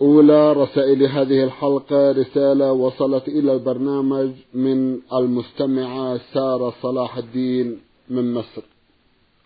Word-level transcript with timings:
أولى 0.00 0.52
رسائل 0.52 1.06
هذه 1.06 1.44
الحلقة 1.44 2.12
رسالة 2.12 2.72
وصلت 2.72 3.28
إلى 3.28 3.52
البرنامج 3.52 4.30
من 4.54 4.98
المستمعة 5.12 6.20
سارة 6.34 6.74
صلاح 6.82 7.16
الدين 7.16 7.80
من 8.10 8.34
مصر. 8.34 8.62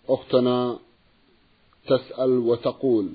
أختنا 0.09 0.79
تسأل 1.87 2.39
وتقول 2.39 3.09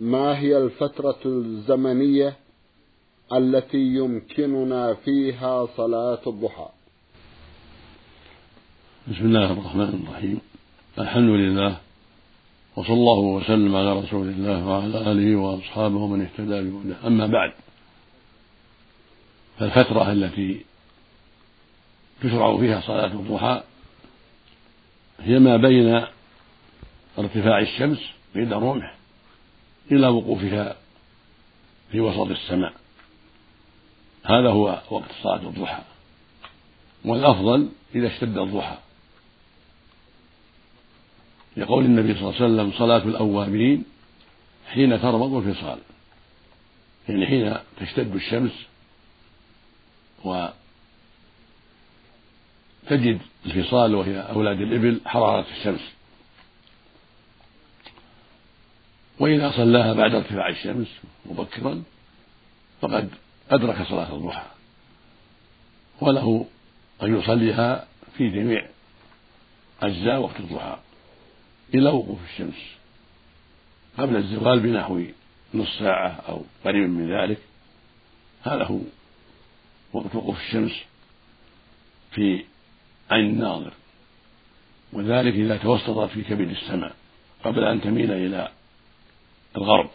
ما 0.00 0.38
هي 0.38 0.56
الفترة 0.56 1.18
الزمنية 1.26 2.36
التي 3.32 3.78
يمكننا 3.78 4.94
فيها 4.94 5.66
صلاة 5.76 6.20
الضحى؟ 6.26 6.68
بسم 9.08 9.24
الله 9.24 9.52
الرحمن 9.52 10.06
الرحيم. 10.06 10.40
الحمد 10.98 11.30
لله 11.30 11.89
وصلى 12.76 12.94
الله 12.94 13.18
وسلم 13.18 13.76
على 13.76 13.92
رسول 13.92 14.28
الله 14.28 14.66
وعلى 14.66 15.12
آله 15.12 15.36
وأصحابه 15.36 15.96
ومن 15.96 16.22
اهتدى 16.22 16.70
بهداه. 16.70 17.06
أما 17.06 17.26
بعد 17.26 17.52
فالفترة 19.58 20.12
التي 20.12 20.64
تشرع 22.22 22.58
فيها 22.58 22.80
صلاة 22.80 23.06
الضحى 23.06 23.62
هي 25.20 25.38
ما 25.38 25.56
بين 25.56 26.04
ارتفاع 27.18 27.58
الشمس 27.58 27.98
بين 28.34 28.52
الرمح 28.52 28.94
إلى 29.92 30.08
وقوفها 30.08 30.76
في 31.92 32.00
وسط 32.00 32.30
السماء. 32.30 32.72
هذا 34.24 34.50
هو 34.50 34.82
وقت 34.90 35.10
صلاة 35.22 35.42
الضحى. 35.42 35.82
والأفضل 37.04 37.68
إذا 37.94 38.06
اشتد 38.06 38.38
الضحى. 38.38 38.78
لقول 41.56 41.84
النبي 41.84 42.14
صلى 42.14 42.22
الله 42.22 42.34
عليه 42.34 42.44
وسلم 42.44 42.72
صلاة 42.78 43.04
الأوابين 43.04 43.84
حين 44.66 45.02
ترمض 45.02 45.34
الفصال. 45.34 45.78
يعني 47.08 47.26
حين 47.26 47.56
تشتد 47.80 48.14
الشمس 48.14 48.52
وتجد 50.24 50.52
الفصال 53.46 53.94
وهي 53.94 54.20
أولاد 54.20 54.60
الإبل 54.60 55.00
حرارة 55.06 55.46
الشمس. 55.58 55.92
وإذا 59.18 59.50
صلاها 59.50 59.92
بعد 59.92 60.14
ارتفاع 60.14 60.48
الشمس 60.48 60.88
مبكرا 61.26 61.82
فقد 62.80 63.10
أدرك 63.50 63.86
صلاة 63.88 64.16
الضحى. 64.16 64.46
وله 66.00 66.46
أن 67.02 67.18
يصليها 67.18 67.86
في 68.16 68.30
جميع 68.30 68.66
أجزاء 69.82 70.20
وقت 70.20 70.40
الضحى. 70.40 70.76
إلى 71.74 71.90
وقوف 71.90 72.18
الشمس. 72.32 72.62
قبل 73.98 74.16
الزوال 74.16 74.60
بنحو 74.60 75.04
نصف 75.54 75.78
ساعة 75.78 76.08
أو 76.28 76.44
قريب 76.64 76.90
من 76.90 77.12
ذلك. 77.12 77.38
هذا 78.42 78.64
هو 78.64 78.78
وقت 79.92 80.14
وقوف 80.14 80.40
الشمس 80.40 80.72
في 82.12 82.44
عين 83.10 83.26
الناظر. 83.26 83.72
وذلك 84.92 85.34
إذا 85.34 85.56
توسطت 85.56 86.10
في 86.10 86.22
كبد 86.22 86.50
السماء 86.50 86.96
قبل 87.44 87.64
أن 87.64 87.80
تميل 87.80 88.12
إلى 88.12 88.52
الغرب. 89.56 89.90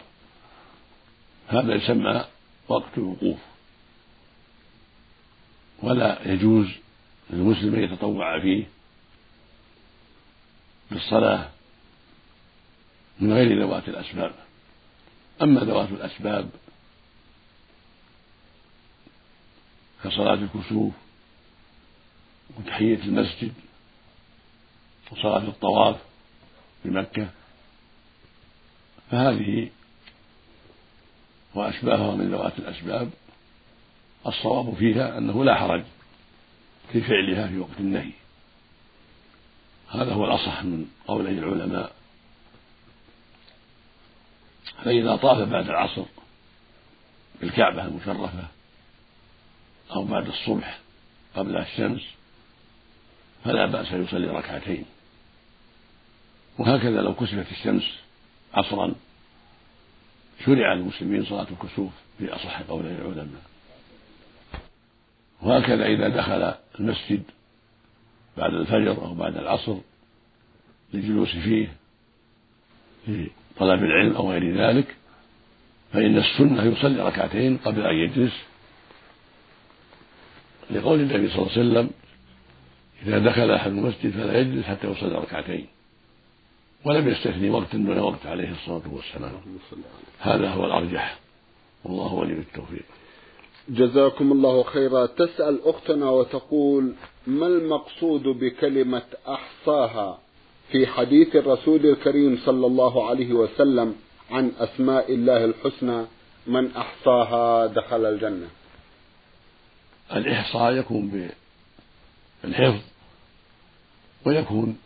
هذا 1.47 1.75
يسمى 1.75 2.25
وقت 2.67 2.97
الوقوف. 2.97 3.39
ولا 5.83 6.31
يجوز 6.31 6.67
للمسلم 7.29 7.75
أن 7.75 7.83
يتطوع 7.83 8.39
فيه 8.39 8.67
بالصلاة 10.91 11.49
من 13.19 13.33
غير 13.33 13.59
ذوات 13.61 13.87
الأسباب. 13.89 14.35
أما 15.41 15.61
ذوات 15.61 15.89
الأسباب 15.89 16.49
كصلاة 20.03 20.33
الكسوف 20.33 20.93
وتحية 22.57 22.99
المسجد 23.03 23.53
وصلاة 25.11 25.43
الطواف 25.43 25.97
بمكة 26.85 27.29
فهذه 29.11 29.69
وأشباهها 31.55 32.15
من 32.15 32.31
ذوات 32.31 32.59
الأسباب. 32.59 33.09
الصواب 34.27 34.75
فيها 34.75 35.17
أنه 35.17 35.43
لا 35.43 35.55
حرج 35.55 35.83
في 36.91 37.01
فعلها 37.01 37.47
في 37.47 37.59
وقت 37.59 37.79
النهي. 37.79 38.11
هذا 39.89 40.13
هو 40.13 40.25
الأصح 40.25 40.63
من 40.63 40.85
قولي 41.07 41.29
العلماء. 41.29 41.94
فإذا 44.83 45.15
طاف 45.15 45.49
بعد 45.49 45.69
العصر 45.69 46.05
بالكعبة 47.41 47.85
المشرفة 47.85 48.47
أو 49.91 50.03
بعد 50.03 50.27
الصبح 50.27 50.79
قبل 51.35 51.57
الشمس 51.57 52.01
فلا 53.43 53.65
بأس 53.65 53.91
يصلي 53.91 54.27
ركعتين. 54.27 54.85
وهكذا 56.57 57.01
لو 57.01 57.13
كسفت 57.15 57.51
الشمس 57.51 57.83
عصرا 58.53 58.95
شرع 60.45 60.73
للمسلمين 60.73 61.25
صلاة 61.25 61.47
الكسوف 61.51 61.91
في 62.17 62.35
أصح 62.35 62.61
قولي 62.61 62.91
العلماء. 62.91 63.41
وهكذا 65.41 65.85
إذا 65.85 66.07
دخل 66.07 66.53
المسجد 66.79 67.23
بعد 68.37 68.53
الفجر 68.53 69.05
أو 69.05 69.13
بعد 69.13 69.37
العصر 69.37 69.77
للجلوس 70.93 71.29
فيه 71.29 71.73
في 73.05 73.31
طلب 73.57 73.83
العلم 73.83 74.15
أو 74.15 74.31
غير 74.31 74.57
ذلك 74.57 74.95
فإن 75.93 76.17
السنة 76.17 76.63
يصلي 76.63 77.07
ركعتين 77.07 77.57
قبل 77.57 77.85
أن 77.85 77.95
يجلس. 77.95 78.33
لقول 80.71 80.99
النبي 80.99 81.29
صلى 81.29 81.37
الله 81.37 81.51
عليه 81.51 81.61
وسلم 81.61 81.89
إذا 83.05 83.19
دخل 83.19 83.51
أحد 83.51 83.71
المسجد 83.71 84.11
فلا 84.11 84.39
يجلس 84.39 84.65
حتى 84.65 84.87
يصلي 84.87 85.15
ركعتين. 85.15 85.67
ولم 86.85 87.07
يستثني 87.07 87.49
وقتا 87.49 87.77
دون 87.77 87.99
وقت 87.99 88.25
عليه 88.25 88.51
الصلاة 88.51 88.81
والسلام. 88.91 89.31
هذا 90.19 90.49
هو 90.49 90.65
الأرجح. 90.65 91.19
والله 91.83 92.13
ولي 92.13 92.33
التوفيق. 92.33 92.85
جزاكم 93.69 94.31
الله 94.31 94.63
خيرا. 94.63 95.05
تسأل 95.05 95.59
أختنا 95.65 96.09
وتقول 96.09 96.93
ما 97.27 97.47
المقصود 97.47 98.23
بكلمة 98.23 99.03
أحصاها؟ 99.27 100.24
في 100.75 100.87
حديث 100.87 101.35
الرسول 101.35 101.85
الكريم 101.85 102.37
صلى 102.45 102.67
الله 102.67 103.09
عليه 103.09 103.33
وسلم 103.33 103.95
عن 104.31 104.51
أسماء 104.59 105.13
الله 105.13 105.45
الحسنى 105.45 106.05
من 106.47 106.71
أحصاها 106.75 107.67
دخل 107.67 108.05
الجنة. 108.05 108.47
الإحصاء 110.13 110.73
يكون 110.73 111.31
بالحفظ 112.43 112.81
ويكون 114.25 114.77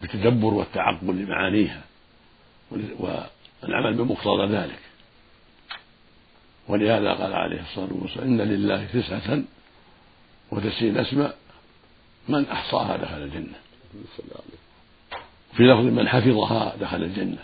بالتدبر 0.00 0.54
والتعقل 0.54 1.06
لمعانيها 1.06 1.82
والعمل 2.98 3.94
بمقتضى 3.94 4.46
ذلك. 4.46 4.80
ولهذا 6.68 7.12
قال 7.12 7.32
عليه 7.32 7.60
الصلاة 7.60 7.88
والسلام 7.92 8.26
إن 8.26 8.40
لله 8.40 8.86
تسعة 8.92 9.42
وتسعين 10.50 10.98
اسماء 10.98 11.38
من 12.28 12.46
أحصاها 12.46 12.96
دخل 12.96 13.22
الجنة. 13.22 13.58
في 15.56 15.62
لفظ 15.62 15.84
من 15.84 16.08
حفظها 16.08 16.76
دخل 16.80 17.02
الجنة. 17.02 17.38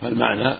فالمعنى 0.00 0.58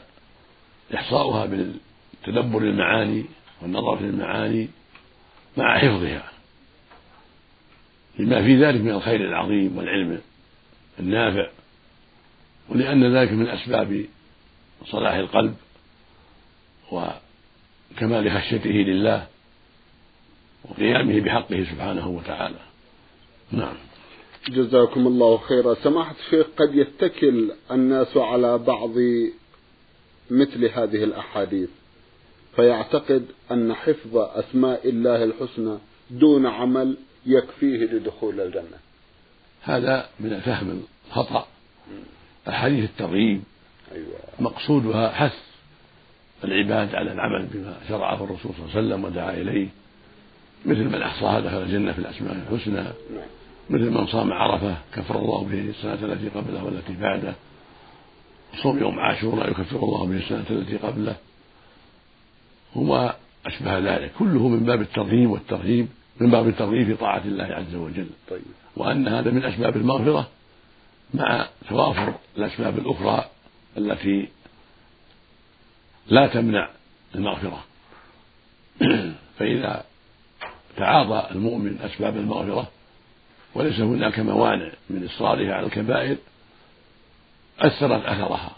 إحصاؤها 0.94 1.46
بالتدبر 1.46 2.58
المعاني 2.58 3.24
والنظر 3.62 3.96
في 3.96 4.04
المعاني 4.04 4.68
مع 5.56 5.78
حفظها. 5.78 6.30
لما 8.18 8.42
في 8.42 8.64
ذلك 8.64 8.80
من 8.80 8.90
الخير 8.90 9.20
العظيم 9.28 9.78
والعلم 9.78 10.20
النافع 11.00 11.48
ولأن 12.68 13.16
ذلك 13.16 13.32
من 13.32 13.48
أسباب 13.48 14.04
صلاح 14.86 15.14
القلب 15.14 15.54
وكمال 16.92 18.30
خشيته 18.30 18.70
لله 18.70 19.26
وقيامه 20.64 21.20
بحقه 21.20 21.64
سبحانه 21.64 22.08
وتعالى. 22.08 22.58
نعم. 23.52 23.74
جزاكم 24.48 25.06
الله 25.06 25.38
خيرا 25.38 25.74
سماحة 25.74 26.14
الشيخ 26.26 26.46
قد 26.56 26.74
يتكل 26.74 27.52
الناس 27.70 28.16
على 28.16 28.58
بعض 28.58 28.90
مثل 30.30 30.64
هذه 30.64 31.04
الأحاديث 31.04 31.68
فيعتقد 32.56 33.26
أن 33.50 33.74
حفظ 33.74 34.16
أسماء 34.16 34.88
الله 34.88 35.24
الحسنى 35.24 35.78
دون 36.10 36.46
عمل 36.46 36.96
يكفيه 37.26 37.84
لدخول 37.84 38.40
الجنة 38.40 38.78
هذا 39.62 40.08
من 40.20 40.32
الفهم 40.32 40.82
الخطأ 41.08 41.46
أحاديث 42.48 42.90
الترغيب 42.90 43.42
أيوة. 43.92 44.18
مقصودها 44.40 45.08
حث 45.08 45.38
العباد 46.44 46.94
على 46.94 47.12
العمل 47.12 47.46
بما 47.52 47.76
شرعه 47.88 48.24
الرسول 48.24 48.52
صلى 48.52 48.66
الله 48.66 48.76
عليه 48.76 48.86
وسلم 48.86 49.04
ودعا 49.04 49.32
إليه 49.32 49.68
مثل 50.66 50.84
من 50.84 51.02
أحصاها 51.02 51.40
دخل 51.40 51.62
الجنة 51.62 51.92
في 51.92 51.98
الأسماء 51.98 52.32
الحسنى 52.32 52.74
نعم. 52.74 53.28
مثل 53.70 53.90
من 53.90 54.06
صام 54.06 54.32
عرفة 54.32 54.76
كفر 54.94 55.18
الله 55.18 55.44
به 55.44 55.60
السنة 55.60 56.12
التي 56.12 56.28
قبله 56.28 56.64
والتي 56.64 56.92
بعده 56.92 57.34
صوم 58.62 58.78
يوم 58.78 59.00
عاشوراء 59.00 59.50
يكفر 59.50 59.76
الله 59.76 60.06
به 60.06 60.16
السنة 60.16 60.44
التي 60.50 60.76
قبله. 60.76 61.16
وما 62.76 63.14
أشبه 63.46 63.78
ذلك. 63.78 64.12
كله 64.18 64.48
من 64.48 64.64
باب 64.64 64.80
الترغيب 64.80 65.30
والترهيب 65.30 65.88
من 66.20 66.30
باب 66.30 66.48
الترغيب 66.48 66.86
في 66.86 66.94
طاعة 66.94 67.22
الله 67.24 67.44
عز 67.44 67.74
وجل. 67.74 68.06
طيب. 68.30 68.42
وأن 68.76 69.08
هذا 69.08 69.30
من 69.30 69.44
أسباب 69.44 69.76
المغفرة 69.76 70.28
مع 71.14 71.46
توافر 71.68 72.14
الأسباب 72.36 72.78
الأخرى 72.78 73.24
التي 73.78 74.28
لا 76.06 76.26
تمنع 76.26 76.68
المغفرة. 77.14 77.64
فإذا 79.38 79.84
تعاطى 80.76 81.34
المؤمن 81.34 81.78
أسباب 81.80 82.16
المغفرة 82.16 82.70
وليس 83.54 83.80
هناك 83.80 84.18
موانع 84.18 84.70
من 84.90 85.04
إصرارها 85.04 85.54
على 85.54 85.66
الكبائر 85.66 86.16
أثرت 87.58 88.04
أثرها. 88.04 88.56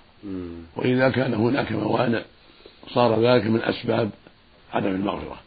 وإذا 0.76 1.08
كان 1.08 1.34
هناك 1.34 1.72
موانع 1.72 2.22
صار 2.94 3.24
ذلك 3.26 3.46
من 3.46 3.62
أسباب 3.62 4.10
عدم 4.72 4.88
المغفرة. 4.88 5.38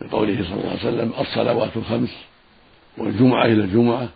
لقوله 0.00 0.44
صلى 0.44 0.54
الله 0.54 0.70
عليه 0.70 0.80
وسلم 0.80 1.12
الصلوات 1.20 1.76
الخمس 1.76 2.14
والجمعة 2.98 3.44
إلى 3.44 3.64
الجمعة 3.64 4.08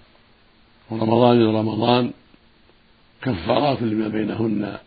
ورمضان 0.90 1.36
إلى 1.36 1.58
رمضان 1.58 2.12
كفارات 3.22 3.82
لما 3.82 4.08
بينهن 4.08 4.78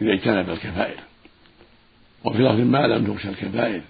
إذا 0.00 0.12
اجتنب 0.12 0.50
الكبائر. 0.50 1.00
وفي 2.24 2.38
لفظ 2.38 2.60
ما 2.60 2.86
لم 2.86 3.06
تغش 3.06 3.26
الكبائر 3.26 3.82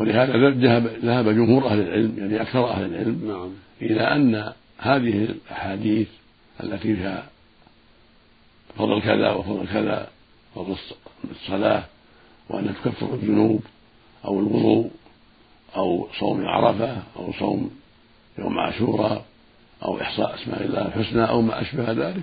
ولهذا 0.00 0.50
ذهب 0.50 0.86
ذهب 0.86 1.28
جمهور 1.28 1.66
أهل 1.66 1.80
العلم 1.80 2.14
يعني 2.18 2.42
أكثر 2.42 2.70
أهل 2.70 2.84
العلم 2.84 3.28
نعم. 3.28 3.50
إلى 3.82 4.00
أن 4.00 4.52
هذه 4.78 5.24
الأحاديث 5.24 6.08
التي 6.62 6.96
فيها 6.96 7.26
فضل 8.76 9.02
كذا 9.02 9.30
وفضل 9.30 9.66
كذا 9.66 10.08
فضل 10.54 10.76
الصلاة 11.30 11.84
وأنها 12.48 12.72
تكفر 12.72 13.14
الذنوب 13.14 13.62
أو 14.24 14.40
الوضوء 14.40 14.90
أو 15.76 16.08
صوم 16.18 16.46
عرفة 16.46 17.02
أو 17.16 17.32
صوم 17.38 17.70
يوم 18.38 18.58
عاشوراء 18.58 19.24
أو 19.84 20.00
إحصاء 20.00 20.34
أسماء 20.34 20.62
الله 20.62 20.86
الحسنى 20.86 21.28
أو 21.28 21.42
ما 21.42 21.60
أشبه 21.60 21.92
ذلك 21.92 22.22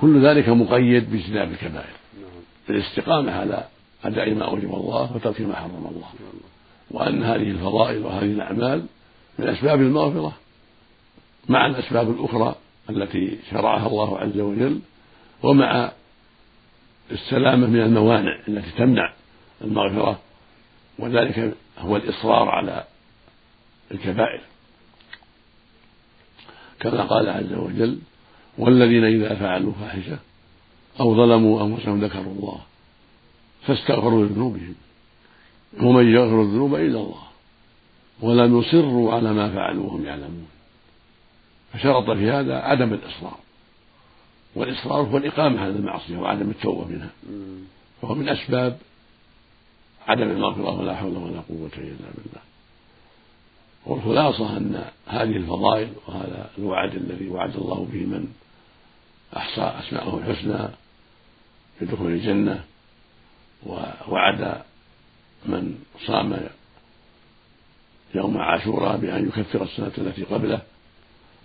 كل 0.00 0.26
ذلك 0.26 0.48
مقيد 0.48 1.10
باجتناب 1.10 1.50
الكبائر 1.50 1.96
نعم. 2.20 2.42
بالاستقامة 2.68 3.32
على 3.32 3.64
أداء 4.04 4.34
ما 4.34 4.44
أوجب 4.44 4.74
الله 4.74 5.16
وترك 5.16 5.40
ما 5.40 5.56
حرم 5.56 5.86
الله 5.90 6.08
نعم. 6.20 6.55
وأن 6.90 7.22
هذه 7.22 7.50
الفضائل 7.50 8.04
وهذه 8.04 8.32
الأعمال 8.32 8.86
من 9.38 9.48
أسباب 9.48 9.80
المغفرة 9.80 10.36
مع 11.48 11.66
الأسباب 11.66 12.10
الأخرى 12.10 12.54
التي 12.90 13.38
شرعها 13.50 13.86
الله 13.86 14.18
عز 14.18 14.38
وجل 14.38 14.80
ومع 15.42 15.92
السلامة 17.10 17.66
من 17.66 17.80
الموانع 17.80 18.38
التي 18.48 18.70
تمنع 18.78 19.12
المغفرة 19.60 20.20
وذلك 20.98 21.54
هو 21.78 21.96
الإصرار 21.96 22.48
على 22.48 22.84
الكبائر. 23.90 24.40
كما 26.80 27.02
قال 27.02 27.28
عز 27.28 27.52
وجل 27.52 27.98
والذين 28.58 29.04
إذا 29.04 29.34
فعلوا 29.34 29.72
فاحشة 29.72 30.18
أو 31.00 31.16
ظلموا 31.16 31.62
أنفسهم 31.62 32.04
ذكروا 32.04 32.32
الله 32.32 32.60
فاستغفروا 33.66 34.24
لذنوبهم 34.24 34.74
ومن 35.80 36.14
يغفر 36.14 36.42
الذنوب 36.42 36.74
إلا 36.74 37.00
الله. 37.00 37.22
ولم 38.20 38.60
يصروا 38.60 39.14
على 39.14 39.32
ما 39.32 39.54
فعلوا 39.54 39.86
وهم 39.86 40.06
يعلمون. 40.06 40.48
فشرط 41.72 42.10
في 42.10 42.30
هذا 42.30 42.56
عدم 42.56 42.92
الإصرار. 42.92 43.38
والإصرار 44.54 45.00
هو 45.00 45.16
الإقامة 45.16 45.60
على 45.60 45.70
المعصية 45.70 46.16
وعدم 46.16 46.50
التوبة 46.50 46.84
منها. 46.84 47.10
وهو 48.02 48.14
من 48.14 48.28
أسباب 48.28 48.78
عدم 50.06 50.30
المغفرة 50.30 50.80
ولا 50.80 50.96
حول 50.96 51.16
ولا 51.16 51.40
قوة 51.40 51.70
إلا 51.76 52.08
بالله. 52.14 52.42
والخلاصة 53.86 54.56
أن 54.56 54.84
هذه 55.06 55.36
الفضائل 55.36 55.88
وهذا 56.06 56.50
الوعد 56.58 56.94
الذي 56.94 57.28
وعد 57.28 57.56
الله 57.56 57.88
به 57.92 58.06
من 58.06 58.28
أحصى 59.36 59.60
أسماءه 59.60 60.18
الحسنى 60.18 60.68
بدخول 61.80 62.12
الجنة 62.12 62.64
ووعد 63.66 64.62
من 65.46 65.78
صام 66.06 66.40
يوم 68.14 68.38
عاشوراء 68.38 68.96
بأن 68.96 69.28
يكفر 69.28 69.62
السنة 69.62 69.92
التي 69.98 70.22
قبله 70.22 70.62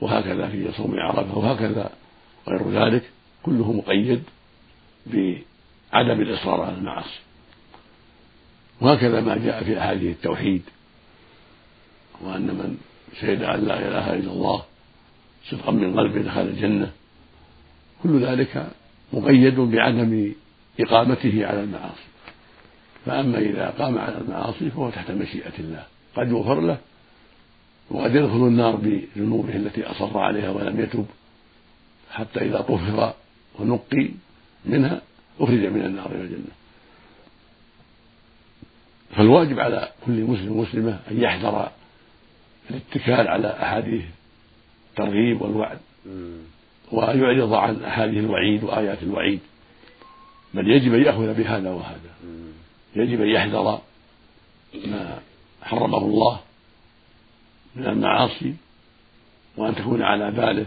وهكذا 0.01 0.49
في 0.49 0.71
صوم 0.77 0.99
عرفة 0.99 1.37
وهكذا 1.37 1.89
غير 2.47 2.71
ذلك 2.71 3.03
كله 3.43 3.71
مقيد 3.71 4.23
بعدم 5.05 6.21
الإصرار 6.21 6.61
على 6.61 6.75
المعاصي. 6.75 7.19
وهكذا 8.81 9.21
ما 9.21 9.37
جاء 9.37 9.63
في 9.63 9.79
أحاديث 9.79 10.15
التوحيد 10.15 10.61
وأن 12.21 12.41
من 12.41 12.77
شهد 13.21 13.43
أن 13.43 13.65
لا 13.65 13.79
إله 13.87 14.13
إلا 14.13 14.31
الله 14.31 14.63
صدقا 15.49 15.71
من 15.71 15.99
قلبه 15.99 16.21
دخل 16.21 16.41
الجنة 16.41 16.91
كل 18.03 18.25
ذلك 18.25 18.71
مقيد 19.13 19.59
بعدم 19.59 20.33
إقامته 20.79 21.45
على 21.45 21.63
المعاصي. 21.63 22.10
فأما 23.05 23.37
إذا 23.39 23.69
قام 23.69 23.97
على 23.97 24.17
المعاصي 24.17 24.69
فهو 24.69 24.89
تحت 24.89 25.11
مشيئة 25.11 25.59
الله. 25.59 25.83
قد 26.15 26.31
يغفر 26.31 26.61
له 26.61 26.77
وقد 27.89 28.15
يدخل 28.15 28.47
النار 28.47 28.75
بذنوبه 28.75 29.55
التي 29.55 29.83
أصر 29.83 30.17
عليها 30.17 30.49
ولم 30.49 30.79
يتب. 30.79 31.05
حتى 32.11 32.39
إذا 32.39 32.61
طهر 32.61 33.13
ونقي 33.59 34.09
منها 34.65 35.01
أخرج 35.39 35.65
من 35.65 35.85
النار 35.85 36.11
إلى 36.11 36.21
الجنة. 36.21 36.51
فالواجب 39.15 39.59
على 39.59 39.91
كل 40.05 40.23
مسلم 40.23 40.51
ومسلمة 40.51 40.99
أن 41.11 41.21
يحذر 41.21 41.71
الاتكال 42.69 43.27
على 43.27 43.47
أحاديث 43.47 44.03
الترغيب 44.89 45.41
والوعد 45.41 45.79
وأن 46.91 47.19
يعرض 47.19 47.53
عن 47.53 47.83
أحاديث 47.83 48.17
الوعيد 48.17 48.63
وآيات 48.63 49.03
الوعيد. 49.03 49.39
بل 50.53 50.71
يجب 50.71 50.93
أن 50.93 51.01
يأخذ 51.01 51.33
بهذا 51.33 51.69
وهذا. 51.69 52.11
يجب 52.95 53.21
أن 53.21 53.29
يحذر 53.29 53.81
ما 54.85 55.19
حرمه 55.61 55.97
الله 55.97 56.39
من 57.75 57.85
المعاصي 57.85 58.53
وأن 59.57 59.75
تكون 59.75 60.01
على 60.01 60.31
باله 60.31 60.65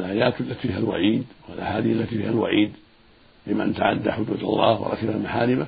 الآيات 0.00 0.40
التي 0.40 0.68
فيها 0.68 0.78
الوعيد 0.78 1.26
والأحاديث 1.48 1.96
التي 1.96 2.16
فيها 2.16 2.30
الوعيد 2.30 2.72
لمن 3.46 3.74
تعدى 3.74 4.12
حدود 4.12 4.40
الله 4.40 4.80
وركب 4.80 5.22
محارمه. 5.22 5.66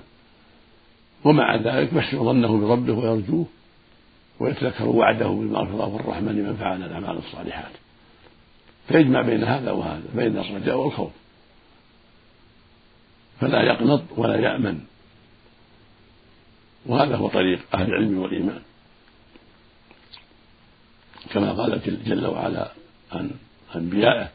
ومع 1.24 1.56
ذلك 1.56 1.92
يحسن 1.92 2.24
ظنه 2.24 2.66
بربه 2.66 2.92
ويرجوه 2.92 3.46
ويتذكر 4.40 4.86
وعده 4.86 5.28
بالمغفرة 5.28 5.86
والرحمة 5.86 6.32
لمن 6.32 6.56
فعل 6.56 6.82
الأعمال 6.82 7.18
الصالحات. 7.18 7.72
فيجمع 8.88 9.22
بين 9.22 9.44
هذا 9.44 9.70
وهذا 9.70 10.02
بين 10.14 10.38
الرجاء 10.38 10.76
والخوف. 10.76 11.10
فلا 13.40 13.62
يقنط 13.62 14.02
ولا 14.16 14.36
يأمن. 14.36 14.80
وهذا 16.86 17.16
هو 17.16 17.28
طريق 17.28 17.60
أهل 17.74 17.86
العلم 17.86 18.18
والإيمان. 18.18 18.62
كما 21.30 21.52
قال 21.52 21.80
جل 22.06 22.26
وعلا 22.26 22.72
عن 23.12 23.30
أنبيائه 23.76 24.30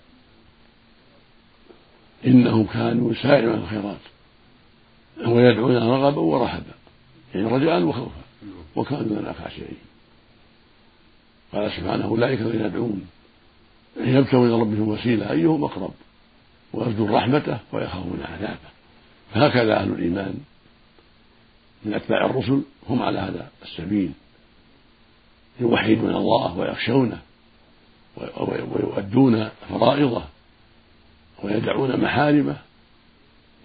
إنهم 2.25 2.65
كانوا 2.65 3.12
يسارعون 3.12 3.59
الخيرات 3.59 3.97
ويدعون 5.27 5.75
رغبا 5.75 6.21
ورهبا 6.21 6.73
يعني 7.35 7.47
رجاء 7.47 7.83
وخوفا 7.83 8.21
وكانوا 8.75 9.19
لنا 9.19 9.33
خاشعين 9.33 9.77
قال 11.53 11.71
سبحانه 11.71 12.05
أولئك 12.05 12.41
الذين 12.41 12.65
يدعون 12.65 13.07
يبتغون 13.97 14.47
إلى 14.47 14.62
ربهم 14.62 14.88
وسيلة 14.88 15.31
أيهم 15.31 15.63
أقرب؟ 15.63 15.93
ويرجون 16.73 17.09
رحمته 17.09 17.59
ويخافون 17.71 18.23
عذابه. 18.23 18.73
فهكذا 19.33 19.79
أهل 19.79 19.89
الإيمان 19.89 20.38
من 21.85 21.93
أتباع 21.93 22.25
الرسل 22.25 22.61
هم 22.89 23.01
على 23.01 23.19
هذا 23.19 23.51
السبيل. 23.63 24.11
يوحدون 25.59 26.15
الله 26.15 26.57
ويخشونه 26.57 27.21
ويؤدون 28.47 29.49
فرائضه 29.69 30.23
ويدعون 31.43 31.99
محارمه 31.99 32.57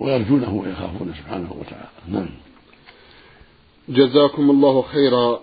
ويرجونه 0.00 0.54
ويخافون 0.54 1.14
سبحانه 1.18 1.52
وتعالى. 1.52 1.88
نعم. 2.08 2.28
جزاكم 3.88 4.50
الله 4.50 4.82
خيرا. 4.82 5.40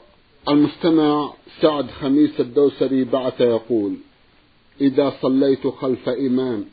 المستمع 0.49 1.33
سعد 1.61 1.91
خميس 1.91 2.39
الدوسري 2.39 3.03
بعث 3.03 3.41
يقول 3.41 3.95
إذا 4.81 5.13
صليت 5.21 5.67
خلف 5.67 6.09
إمام 6.09 6.65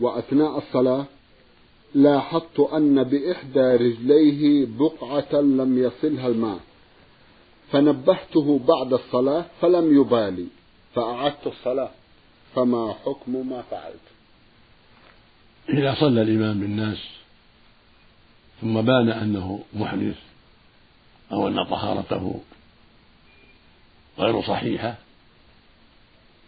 وأثناء 0.00 0.58
الصلاة 0.58 1.06
لاحظت 1.94 2.60
أن 2.60 3.04
بإحدى 3.04 3.60
رجليه 3.60 4.66
بقعة 4.66 5.40
لم 5.40 5.78
يصلها 5.78 6.26
الماء. 6.26 6.60
فنبهته 7.72 8.58
بعد 8.58 8.92
الصلاة 8.92 9.44
فلم 9.60 10.00
يبالي. 10.00 10.46
فأعدت 10.94 11.46
الصلاة. 11.46 11.90
فما 12.54 12.94
حكم 13.04 13.48
ما 13.50 13.62
فعلت؟ 13.62 14.00
إذا 15.68 15.94
صلى 16.00 16.22
الإمام 16.22 16.60
بالناس 16.60 16.98
ثم 18.60 18.80
بان 18.80 19.08
أنه 19.08 19.64
محدث 19.74 20.16
أو 21.32 21.48
أن 21.48 21.64
طهارته 21.64 22.40
غير 24.18 24.42
صحيحة 24.42 24.94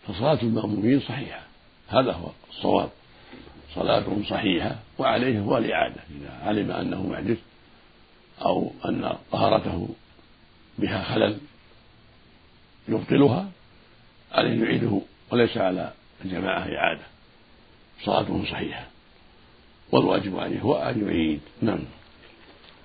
فصلاة 0.09 0.43
المأمومين 0.43 1.01
صحيحة. 1.01 1.43
هذا 1.89 2.13
هو 2.13 2.29
الصواب. 2.51 2.91
صلاتهم 3.75 4.25
صحيحة 4.25 4.77
وعليه 4.99 5.41
هو 5.41 5.59
الإعادة. 5.59 6.01
إذا 6.11 6.31
علم 6.43 6.71
أنه 6.71 7.07
محدث 7.07 7.39
أو 8.43 8.73
أن 8.85 9.13
طهارته 9.33 9.89
بها 10.79 11.03
خلل 11.03 11.39
يبطلها 12.89 13.51
عليه 14.33 14.63
يعيده 14.65 15.01
وليس 15.33 15.57
على 15.57 15.93
الجماعة 16.25 16.61
إعادة. 16.61 17.03
صلاتهم 18.05 18.45
صحيحة. 18.45 18.87
والواجب 19.93 20.39
عليه 20.39 20.61
هو 20.61 20.75
أن 20.75 21.09
يعيد. 21.09 21.41
نعم. 21.63 21.81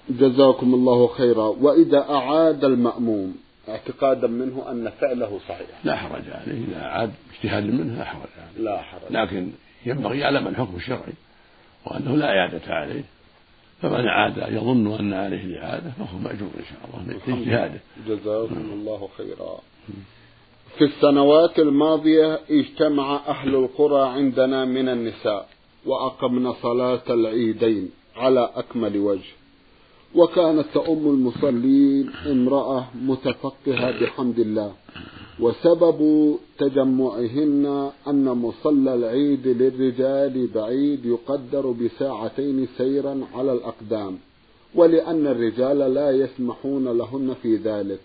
جزاكم 0.09 0.73
الله 0.73 1.07
خيرا. 1.07 1.43
وإذا 1.43 2.09
أعاد 2.09 2.63
المأموم 2.63 3.37
اعتقادا 3.69 4.27
منه 4.27 4.71
أن 4.71 4.91
فعله 5.01 5.39
صحيح. 5.47 5.67
لا 5.83 5.95
حرج 5.95 6.23
عليه. 6.29 6.65
إذا 6.67 6.81
أعاد 6.85 7.13
اجتهاد 7.33 7.63
منه 7.63 7.97
لا 7.97 8.05
حرج 8.05 8.29
عليه. 8.37 8.63
لا 8.63 8.81
حرج. 8.81 9.01
لكن 9.09 9.51
ينبغي 9.85 10.19
يعلم 10.19 10.47
الحكم 10.47 10.75
الشرعي 10.75 11.13
وأنه 11.85 12.15
لا 12.15 12.39
إعادة 12.39 12.61
عليه 12.73 13.03
فمن 13.81 14.07
عاد 14.07 14.37
يظن 14.37 14.99
أن 14.99 15.13
عليه 15.13 15.43
الإعادة 15.43 15.89
فهو 15.89 16.17
مأجور 16.17 16.49
إن 16.59 16.63
شاء 16.69 16.79
الله 16.87 17.05
من 17.05 17.39
اجتهاده 17.39 17.79
جزاكم 18.07 18.69
الله 18.73 19.09
خيرا. 19.17 19.59
في 20.77 20.83
السنوات 20.83 21.59
الماضية 21.59 22.39
اجتمع 22.49 23.21
أهل 23.27 23.55
القرى 23.55 24.09
عندنا 24.09 24.65
من 24.65 24.89
النساء 24.89 25.47
وأقمنا 25.85 26.53
صلاة 26.61 27.03
العيدين 27.09 27.89
على 28.15 28.49
أكمل 28.55 28.97
وجه. 28.97 29.33
وكانت 30.15 30.65
تؤم 30.73 31.07
المصلين 31.07 32.09
امرأة 32.25 32.87
متفقهة 32.95 33.91
بحمد 34.01 34.39
الله. 34.39 34.73
وسبب 35.39 35.99
تجمعهن 36.57 37.91
أن 38.07 38.25
مصلى 38.25 38.93
العيد 38.93 39.47
للرجال 39.47 40.47
بعيد 40.47 41.05
يقدر 41.05 41.71
بساعتين 41.71 42.67
سيرا 42.77 43.21
على 43.33 43.53
الأقدام 43.53 44.17
ولأن 44.75 45.27
الرجال 45.27 45.77
لا 45.77 46.11
يسمحون 46.11 46.97
لهن 46.97 47.35
في 47.41 47.55
ذلك. 47.55 47.99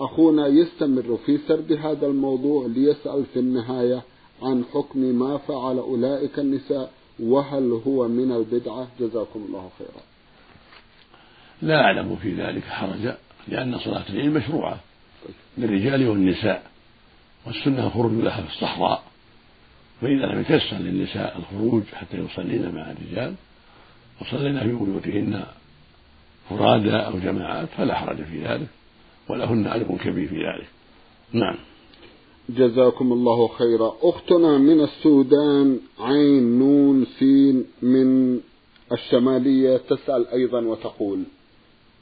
أخونا 0.00 0.46
يستمر 0.46 1.18
في 1.26 1.38
سرد 1.48 1.72
هذا 1.72 2.06
الموضوع 2.06 2.66
ليسأل 2.66 3.24
في 3.24 3.38
النهاية 3.38 4.02
عن 4.42 4.64
حكم 4.74 4.98
ما 4.98 5.38
فعل 5.38 5.78
أولئك 5.78 6.38
النساء 6.38 6.90
وهل 7.22 7.80
هو 7.86 8.08
من 8.08 8.32
البدعة؟ 8.32 8.88
جزاكم 9.00 9.44
الله 9.48 9.70
خيرا. 9.78 10.02
لا 11.62 11.80
أعلم 11.80 12.16
في 12.16 12.34
ذلك 12.34 12.62
حرجا 12.62 13.16
لأن 13.48 13.78
صلاة 13.78 14.04
العيد 14.10 14.32
مشروعة. 14.32 14.80
للرجال 15.58 16.08
والنساء 16.08 16.70
والسنة 17.46 17.86
الخروج 17.86 18.12
لها 18.12 18.42
في 18.42 18.48
الصحراء. 18.48 19.02
فإذا 20.00 20.26
لم 20.26 20.40
يتيسر 20.40 20.76
للنساء 20.76 21.38
الخروج 21.38 21.82
حتى 21.92 22.16
يصلين 22.16 22.74
مع 22.74 22.90
الرجال 22.90 23.34
وصلينا 24.20 24.60
في 24.60 24.72
بيوتهن 24.72 25.44
فرادى 26.50 26.96
أو 26.96 27.18
جماعات 27.18 27.68
فلا 27.76 27.94
حرج 27.94 28.16
في 28.16 28.44
ذلك 28.44 28.66
ولهن 29.28 29.66
أجر 29.66 29.96
كبير 30.04 30.28
في 30.28 30.36
ذلك. 30.36 30.68
نعم. 31.32 31.56
جزاكم 32.48 33.12
الله 33.12 33.48
خيرا. 33.48 33.94
أختنا 34.02 34.58
من 34.58 34.80
السودان 34.80 35.78
عين 36.00 36.58
نون 36.58 37.06
سين 37.18 37.64
من 37.82 38.40
الشمالية 38.92 39.76
تسأل 39.76 40.26
أيضا 40.28 40.60
وتقول. 40.60 41.22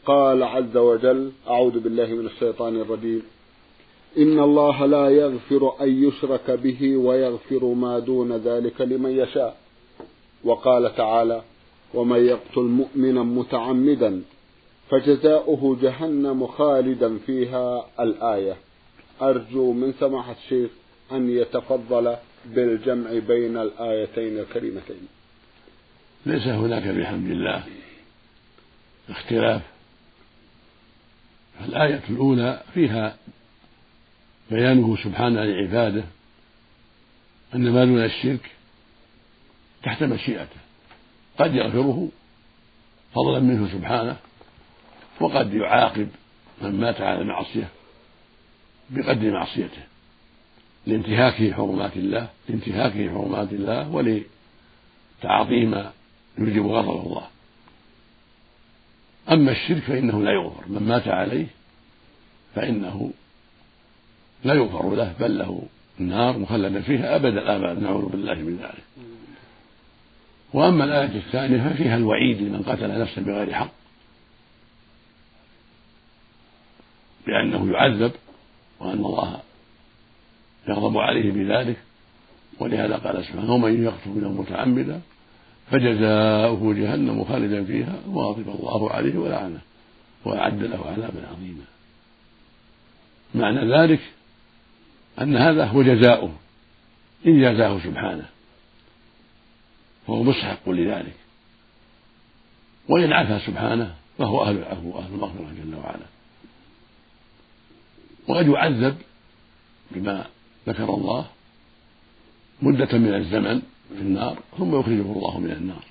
قال 0.06 0.42
عز 0.42 0.76
وجل 0.76 1.32
أعوذ 1.48 1.80
بالله 1.80 2.06
من 2.06 2.26
الشيطان 2.26 2.80
الرجيم. 2.80 3.22
إن 4.18 4.38
الله 4.38 4.86
لا 4.86 5.08
يغفر 5.08 5.74
أن 5.80 6.04
يشرك 6.04 6.50
به 6.50 6.96
ويغفر 6.96 7.64
ما 7.64 7.98
دون 7.98 8.32
ذلك 8.32 8.80
لمن 8.80 9.10
يشاء. 9.10 9.56
وقال 10.44 10.96
تعالى 10.96 11.42
ومن 11.94 12.26
يقتل 12.26 12.60
مؤمنا 12.60 13.22
متعمدا 13.22 14.22
فجزاؤه 14.90 15.78
جهنم 15.82 16.46
خالدا 16.46 17.18
فيها. 17.26 17.86
الآية 18.00 18.56
أرجو 19.22 19.72
من 19.72 19.94
سماحة 20.00 20.36
الشيخ 20.44 20.70
أن 21.12 21.30
يتفضل 21.30 22.16
بالجمع 22.46 23.18
بين 23.18 23.56
الآيتين 23.56 24.38
الكريمتين. 24.38 25.08
ليس 26.26 26.46
هناك 26.46 26.82
بحمد 26.82 27.30
الله 27.30 27.64
اختلاف. 29.08 29.62
الآية 31.64 32.02
الأولى 32.10 32.62
فيها 32.74 33.16
بيانه 34.52 34.96
سبحانه 34.96 35.44
لعباده 35.44 36.04
أن 37.54 37.70
ما 37.70 37.84
دون 37.84 38.04
الشرك 38.04 38.50
تحت 39.82 40.02
مشيئته. 40.02 40.60
قد 41.38 41.54
يغفره 41.54 42.08
فضلا 43.14 43.40
منه 43.40 43.68
سبحانه 43.68 44.16
وقد 45.20 45.54
يعاقب 45.54 46.08
من 46.62 46.80
مات 46.80 47.00
على 47.00 47.20
المعصية 47.20 47.68
بقدر 48.90 49.30
معصيته 49.30 49.82
لانتهاكه 50.86 51.52
حرمات 51.52 51.96
الله 51.96 52.28
لانتهاكه 52.48 53.10
حرمات 53.10 53.52
الله 53.52 53.88
ولتعاطيه 53.88 55.66
ما 55.66 55.92
يوجب 56.38 56.66
غضب 56.66 57.06
الله. 57.06 57.26
أما 59.30 59.52
الشرك 59.52 59.82
فإنه 59.82 60.22
لا 60.22 60.30
يغفر 60.30 60.68
من 60.68 60.82
مات 60.82 61.08
عليه 61.08 61.46
فإنه 62.54 63.12
لا 64.44 64.54
يغفر 64.54 64.94
له 64.94 65.14
بل 65.20 65.38
له 65.38 65.62
النار 66.00 66.38
مخلدا 66.38 66.80
فيها 66.80 67.16
أبد 67.16 67.36
الآباد 67.36 67.82
نعوذ 67.82 68.08
بالله 68.08 68.34
من 68.34 68.56
ذلك. 68.56 68.84
وأما 70.52 70.84
الآية 70.84 71.16
الثانية 71.16 71.68
ففيها 71.68 71.96
الوعيد 71.96 72.42
لمن 72.42 72.62
قتل 72.62 73.00
نفسا 73.00 73.20
بغير 73.20 73.54
حق 73.54 73.72
بأنه 77.26 77.72
يعذب 77.72 78.12
وأن 78.80 78.98
الله 78.98 79.40
يغضب 80.68 80.98
عليه 80.98 81.30
بذلك. 81.30 81.76
ولهذا 82.60 82.96
قال 82.96 83.24
سبحانه 83.24 83.54
ومن 83.54 83.84
يقتل 83.84 84.10
منه 84.10 84.28
متعمدا 84.28 85.00
فجزاؤه 85.70 86.74
جهنم 86.74 87.24
خالدا 87.24 87.64
فيها 87.64 87.94
وغضب 88.06 88.48
الله 88.48 88.90
عليه 88.90 89.18
ولعنه 89.18 89.60
وأعد 90.24 90.62
له 90.62 90.86
عذابا 90.86 91.28
عظيما. 91.32 91.64
معنى 93.34 93.74
ذلك 93.76 94.00
أن 95.20 95.36
هذا 95.36 95.64
هو 95.64 95.82
جزاؤه 95.82 96.32
إن 97.26 97.40
جازاه 97.40 97.78
سبحانه. 97.78 98.28
فهو 100.06 100.22
مستحق 100.22 100.68
لذلك. 100.68 101.16
وإن 102.88 103.12
عفا 103.12 103.46
سبحانه 103.46 103.94
فهو 104.18 104.44
أهل 104.44 104.56
العفو 104.56 104.88
وأهل 104.88 105.14
المغفرة 105.14 105.52
جل 105.62 105.74
وعلا. 105.74 106.06
وقد 108.28 108.46
يعذب 108.46 108.96
بما 109.90 110.26
ذكر 110.68 110.94
الله 110.94 111.26
مدة 112.62 112.98
من 112.98 113.14
الزمن 113.14 113.62
في 113.88 114.00
النار 114.00 114.38
ثم 114.58 114.80
يخرجه 114.80 115.12
الله 115.12 115.38
من 115.38 115.50
النار. 115.50 115.84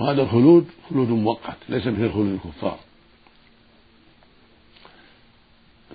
وهذا 0.00 0.22
الخلود 0.22 0.68
خلود 0.90 1.08
مؤقت 1.08 1.56
ليس 1.68 1.86
مثل 1.86 2.12
خلود 2.12 2.26
الكفار. 2.44 2.78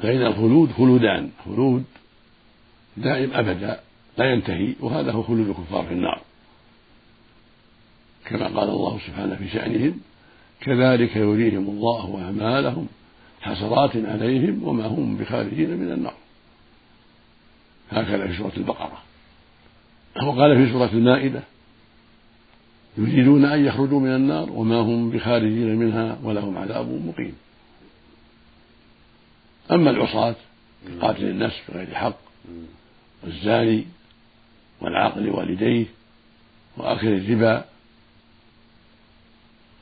فإن 0.01 0.21
الخلود 0.25 0.71
خلودان 0.71 1.31
خلود 1.45 1.83
دائم 2.97 3.33
أبدا 3.33 3.79
لا 4.17 4.33
ينتهي 4.33 4.73
وهذا 4.79 5.11
هو 5.11 5.23
خلود 5.23 5.49
الكفار 5.49 5.85
في 5.85 5.93
النار. 5.93 6.21
كما 8.25 8.45
قال 8.45 8.69
الله 8.69 8.99
سبحانه 9.07 9.35
في 9.35 9.49
شأنهم 9.49 9.99
كذلك 10.61 11.15
يريهم 11.15 11.69
الله 11.69 12.21
أعمالهم 12.25 12.87
حسرات 13.41 13.95
عليهم 13.95 14.63
وما 14.63 14.85
هم 14.85 15.17
بخارجين 15.17 15.77
من 15.77 15.91
النار. 15.91 16.15
هكذا 17.91 18.27
في 18.27 18.37
سورة 18.37 18.53
البقرة. 18.57 19.01
وقال 20.23 20.65
في 20.65 20.71
سورة 20.71 20.89
المائدة 20.93 21.43
يريدون 22.97 23.45
أن 23.45 23.65
يخرجوا 23.65 23.99
من 23.99 24.15
النار 24.15 24.51
وما 24.51 24.79
هم 24.79 25.09
بخارجين 25.09 25.75
منها 25.75 26.17
ولهم 26.23 26.57
عذاب 26.57 27.05
مقيم. 27.05 27.35
أما 29.71 29.89
العصاة 29.89 30.35
قاتل 31.01 31.23
النفس 31.23 31.61
بغير 31.69 31.95
حق. 31.95 32.17
والزاني 33.25 33.85
والعاقل 34.81 35.29
والديه 35.29 35.85
وآكل 36.77 37.07
الربا 37.07 37.65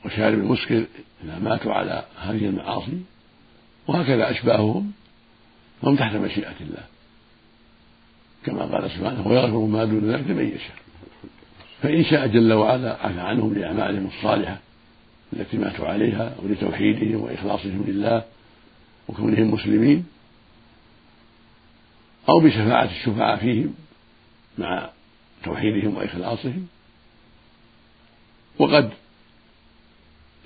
وشارب 0.04 0.38
المسكر 0.38 0.84
إذا 1.24 1.38
ماتوا 1.38 1.72
على 1.72 2.04
هذه 2.20 2.44
المعاصي 2.46 3.02
وهكذا 3.86 4.30
أشباههم 4.30 4.92
هم 5.82 5.96
تحت 5.96 6.16
مشيئة 6.16 6.54
الله. 6.60 6.84
كما 8.46 8.64
قال 8.64 8.90
سبحانه 8.90 9.26
ويغفر 9.26 9.58
ما 9.58 9.84
دون 9.84 10.10
ذلك 10.10 10.30
لمن 10.30 10.48
يشاء. 10.48 10.76
فإن 11.82 12.04
شاء 12.04 12.26
جل 12.26 12.52
وعلا 12.52 13.06
عفى 13.06 13.20
عنهم 13.20 13.54
لأعمالهم 13.54 14.06
الصالحة 14.06 14.58
التي 15.32 15.56
ماتوا 15.56 15.88
عليها 15.88 16.34
ولتوحيدهم 16.42 17.20
وإخلاصهم 17.20 17.84
لله 17.88 18.22
وكونهم 19.08 19.50
مسلمين 19.50 20.06
أو 22.28 22.40
بشفاعة 22.40 22.84
الشفعاء 22.84 23.36
فيهم 23.36 23.74
مع 24.58 24.90
توحيدهم 25.44 25.96
وإخلاصهم. 25.96 26.66
وقد 28.58 28.90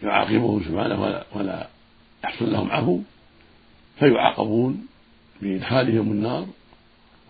يعاقبهم 0.02 0.62
سبحانه 0.64 1.02
ولا, 1.02 1.24
ولا 1.34 1.68
يحصل 2.24 2.52
لهم 2.52 2.70
عفو 2.70 3.00
فيعاقبون 3.98 4.86
بإدخالهم 5.42 6.12
النار 6.12 6.46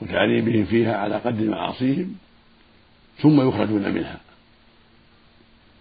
وتعذيبهم 0.03 0.65
فيها 0.65 0.97
على 0.97 1.17
قدر 1.17 1.45
معاصيهم 1.45 2.15
ثم 3.19 3.49
يخرجون 3.49 3.95
منها. 3.95 4.21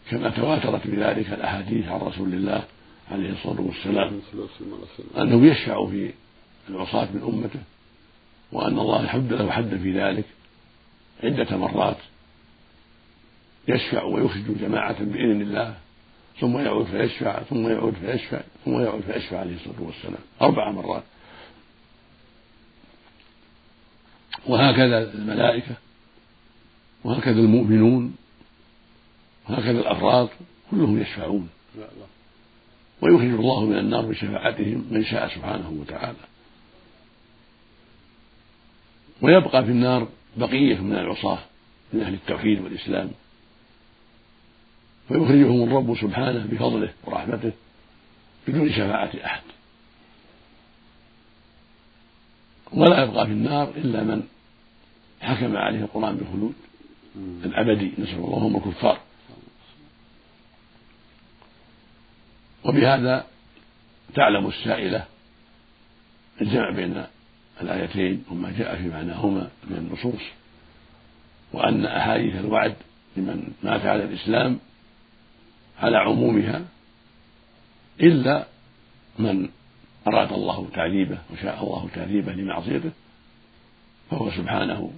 كما 0.10 0.30
تواترت 0.30 0.88
بذلك 0.88 1.34
الأحاديث 1.34 1.88
عن 1.88 2.00
رسول 2.00 2.34
الله 2.34 2.64
عليه 3.12 3.30
الصلاة 3.30 3.62
والسلام 3.62 4.22
أنه 5.18 5.46
يشفع 5.46 5.86
في 5.86 6.12
العصاة 6.70 7.08
من 7.14 7.22
أمته 7.22 7.60
وأن 8.52 8.80
الله 8.80 9.06
يحد 9.06 9.34
له 9.34 9.52
حدا 9.52 9.78
في 9.78 10.00
ذلك 10.00 10.26
عدة 11.24 11.58
مرات 11.58 11.98
يشفع 13.68 14.04
ويخرج 14.04 14.58
جماعة 14.60 15.04
بإذن 15.04 15.42
الله 15.42 15.78
ثم 16.40 16.58
يعود 16.58 16.86
فيشفع 16.86 17.44
ثم 17.44 17.70
يعود 17.70 17.94
فيشفع 17.94 18.42
ثم 18.66 18.82
يعود 18.82 19.02
فيشفع 19.02 19.40
عليه 19.40 19.56
الصلاة 19.56 19.82
والسلام. 19.82 20.22
أربع 20.42 20.72
مرات. 20.72 21.04
وهكذا 24.48 25.14
الملائكة 25.14 25.76
وهكذا 27.04 27.40
المؤمنون 27.40 28.16
وهكذا 29.50 29.80
الأفراد 29.80 30.30
كلهم 30.72 31.02
يشفعون. 31.02 31.50
ويخرج 33.02 33.30
الله 33.30 33.66
من 33.66 33.78
النار 33.78 34.06
بشفاعتهم 34.06 34.88
من 34.92 35.06
شاء 35.06 35.28
سبحانه 35.36 35.70
وتعالى. 35.70 36.18
ويبقى 39.22 39.66
في 39.66 39.72
النار 39.72 40.08
بقية 40.38 40.76
من 40.76 40.94
العصاة 40.94 41.40
من 41.94 42.02
أهل 42.02 42.14
التوحيد 42.14 42.62
والإسلام. 42.62 43.12
ويخرجهم 45.10 45.64
الرب 45.64 45.98
سبحانه 45.98 46.46
بفضله 46.52 46.94
ورحمته 47.06 47.52
بدون 48.48 48.72
شفاعة 48.72 49.12
أحد. 49.26 49.42
ولا 52.74 53.04
يبقى 53.04 53.26
في 53.26 53.32
النار 53.32 53.70
إلا 53.70 54.04
من 54.04 54.24
حكم 55.22 55.58
عليه 55.58 55.80
القرآن 55.80 56.16
بالخلود 56.18 56.54
الأبدي 57.46 57.92
نسأل 57.98 58.16
الله 58.16 58.38
هم 58.38 58.56
الكفار. 58.56 59.00
وبهذا 62.64 63.28
تعلم 64.16 64.48
السائلة 64.48 65.06
الجمع 66.42 66.72
بين 66.72 67.04
الآيتين 67.62 68.24
وما 68.32 68.52
جاء 68.52 68.76
في 68.76 68.88
معناهما 68.88 69.50
من 69.70 69.78
النصوص 69.78 70.22
وأن 71.54 71.86
أحاديث 71.86 72.36
الوعد 72.36 72.76
لمن 73.18 73.54
مات 73.64 73.86
على 73.86 74.04
الإسلام 74.04 74.60
على 75.80 75.98
عمومها 75.98 76.66
إلا 78.02 78.48
من 79.20 79.50
أراد 80.08 80.34
الله 80.34 80.68
تعذيبه 80.74 81.18
وشاء 81.34 81.64
الله 81.64 81.90
تعذيبه 81.96 82.34
لمعصيته 82.34 82.92
فهو 84.12 84.32
سبحانه 84.32 84.92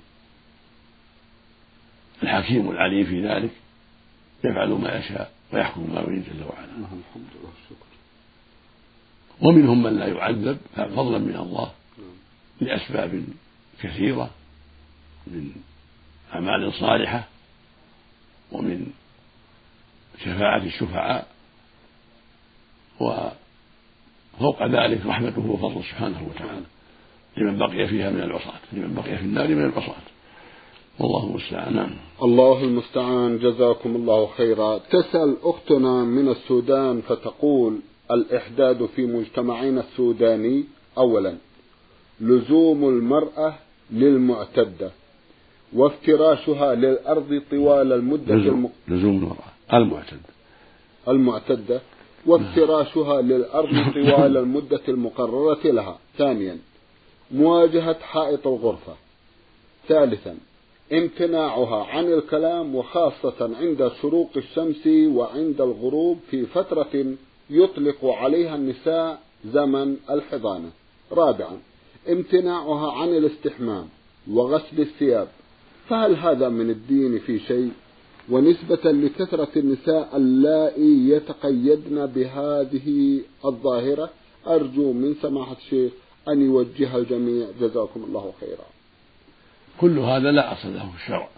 الحكيم 2.23 2.71
العليم 2.71 3.05
في 3.05 3.27
ذلك 3.27 3.51
يفعل 4.43 4.69
ما 4.69 4.97
يشاء 4.97 5.31
ويحكم 5.53 5.93
ما 5.93 6.01
يريد 6.01 6.23
جل 6.23 6.43
وعلا. 6.43 6.65
الحمد 6.65 6.93
لله 7.15 7.49
والشكر 7.49 7.85
ومنهم 9.41 9.83
من 9.83 9.99
لا 9.99 10.07
يعذب 10.07 10.57
فضلا 10.75 11.17
من 11.17 11.35
الله. 11.35 11.71
لأسباب 12.61 13.23
كثيرة 13.81 14.29
من 15.27 15.51
أعمال 16.33 16.73
صالحة 16.73 17.27
ومن 18.51 18.87
شفاعة 20.23 20.63
الشفعاء 20.63 21.27
وفوق 22.99 24.63
ذلك 24.63 25.05
رحمته 25.05 25.49
وفضله 25.49 25.81
سبحانه 25.81 26.27
وتعالى 26.29 26.65
لمن 27.37 27.57
بقي 27.57 27.87
فيها 27.87 28.09
من 28.09 28.21
العصاة 28.21 28.59
لمن 28.73 28.93
بقي 28.93 29.17
في 29.17 29.23
النار 29.23 29.47
من 29.47 29.65
العصاة. 29.65 30.01
والله 30.99 31.29
المستعان. 31.29 31.75
نعم. 31.75 31.95
الله 32.23 32.63
المستعان. 32.63 33.39
جزاكم 33.39 33.95
الله 33.95 34.27
خيرا. 34.37 34.77
تسأل 34.77 35.37
أختنا 35.43 36.03
من 36.03 36.29
السودان 36.29 37.01
فتقول 37.01 37.79
الإحداد 38.11 38.85
في 38.85 39.05
مجتمعنا 39.05 39.81
السوداني 39.81 40.63
أولا. 40.97 41.37
لزوم 42.21 42.89
المرأة 42.89 43.53
للمعتدة 43.91 44.91
وافتراشها 45.73 46.75
للأرض 46.75 47.41
طوال 47.51 47.93
المدة 47.93 48.35
لزوم. 48.35 48.69
لزوم 48.87 49.15
المرأة 49.15 49.73
المعتدة. 49.73 50.29
المعتدة 51.07 51.81
وافتراشها 52.25 53.21
للأرض 53.21 53.69
طوال 53.93 54.37
المدة 54.37 54.81
المقررة 54.87 55.59
لها. 55.63 55.99
ثانيا 56.17 56.57
مواجهة 57.31 57.99
حائط 57.99 58.47
الغرفة. 58.47 58.93
ثالثا 59.87 60.37
امتناعها 60.93 61.85
عن 61.85 62.13
الكلام 62.13 62.75
وخاصة 62.75 63.57
عند 63.59 63.91
شروق 64.01 64.29
الشمس 64.37 64.87
وعند 64.87 65.61
الغروب 65.61 66.19
في 66.31 66.45
فترة 66.45 67.05
يطلق 67.49 68.05
عليها 68.05 68.55
النساء 68.55 69.21
زمن 69.45 69.97
الحضانة. 70.09 70.69
رابعا 71.11 71.57
امتناعها 72.11 72.91
عن 73.01 73.07
الاستحمام 73.07 73.89
وغسل 74.27 74.79
الثياب. 74.79 75.27
فهل 75.89 76.15
هذا 76.15 76.49
من 76.49 76.69
الدين 76.69 77.19
في 77.19 77.39
شيء؟ 77.39 77.71
ونسبة 78.29 78.91
لكثرة 78.91 79.49
النساء 79.57 80.17
اللائي 80.17 81.09
يتقيدن 81.09 82.05
بهذه 82.05 83.19
الظاهرة 83.45 84.09
أرجو 84.47 84.93
من 84.93 85.15
سماحة 85.21 85.55
الشيخ 85.65 85.91
أن 86.27 86.41
يوجه 86.41 86.95
الجميع 86.97 87.47
جزاكم 87.61 88.03
الله 88.03 88.33
خيرا. 88.39 88.65
كل 89.77 89.99
هذا 89.99 90.31
لا 90.31 90.53
أصل 90.53 90.75
له 90.75 90.89
في 90.89 90.95
الشرع. 91.03 91.29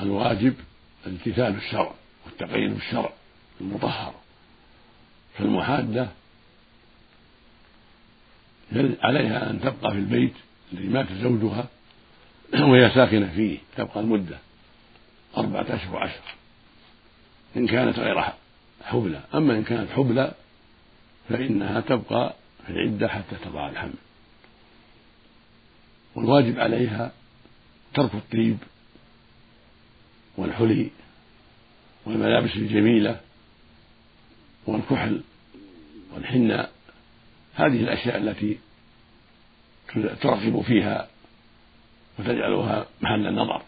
الواجب 0.00 0.54
امتثال 1.06 1.56
الشرع 1.56 1.94
والتقييد 2.26 2.74
بالشرع 2.74 3.12
المطهر. 3.60 4.14
فالمحادة 5.38 6.08
عليها 9.02 9.50
أن 9.50 9.60
تبقى 9.60 9.92
في 9.92 9.98
البيت 9.98 10.34
الذي 10.72 10.88
مات 10.88 11.12
زوجها 11.12 11.68
وهي 12.68 12.90
ساكنة 12.90 13.32
فيه 13.34 13.58
تبقى 13.76 14.00
المدة 14.00 14.38
أربعة 15.36 15.66
أشهر 15.68 15.94
وعشر 15.94 16.34
إن 17.56 17.66
كانت 17.66 17.98
غير 17.98 18.24
حبلى. 18.82 19.20
أما 19.34 19.54
إن 19.54 19.62
كانت 19.62 19.90
حبلى 19.90 20.34
فإنها 21.28 21.80
تبقى 21.80 22.34
في 22.66 22.72
العدة 22.72 23.08
حتى 23.08 23.36
تضع 23.44 23.68
الحمل. 23.68 23.94
والواجب 26.14 26.60
عليها 26.60 27.12
ترك 27.94 28.14
الطيب 28.14 28.58
والحلي 30.36 30.90
والملابس 32.06 32.56
الجميلة 32.56 33.20
والكحل 34.66 35.20
والحناء. 36.14 36.72
هذه 37.54 37.80
الأشياء 37.80 38.16
التي 38.16 38.58
ترغب 40.20 40.60
فيها 40.60 41.08
وتجعلها 42.18 42.86
محل 43.02 43.34
نظر 43.34 43.62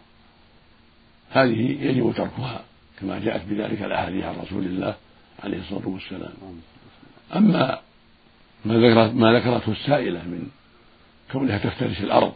هذه 1.31 1.77
يجب 1.81 2.12
تركها 2.17 2.65
كما 3.01 3.19
جاءت 3.19 3.45
بذلك 3.45 3.83
الأحاديث 3.83 4.25
عن 4.25 4.35
رسول 4.35 4.65
الله 4.65 4.95
عليه 5.45 5.59
الصلاة 5.59 5.89
والسلام. 5.89 6.33
أما 7.37 7.81
ما 8.65 8.75
ذكرت 8.75 9.15
ما 9.15 9.33
ذكرته 9.33 9.73
السائلة 9.73 10.19
من 10.19 10.49
كونها 11.33 11.59
تفترش 11.59 12.01
الأرض 12.01 12.33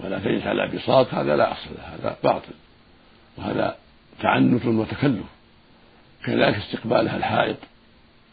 ولا 0.00 0.18
تجلس 0.18 0.46
على 0.46 0.68
بساط 0.68 1.14
هذا 1.14 1.36
لا 1.36 1.52
أصل 1.52 1.70
له 1.78 1.94
هذا 1.94 2.16
باطل. 2.24 2.52
وهذا 3.36 3.76
تعنت 4.20 4.66
وتكلف. 4.66 5.26
كذلك 6.24 6.54
استقبالها 6.54 7.16
الحائط 7.16 7.56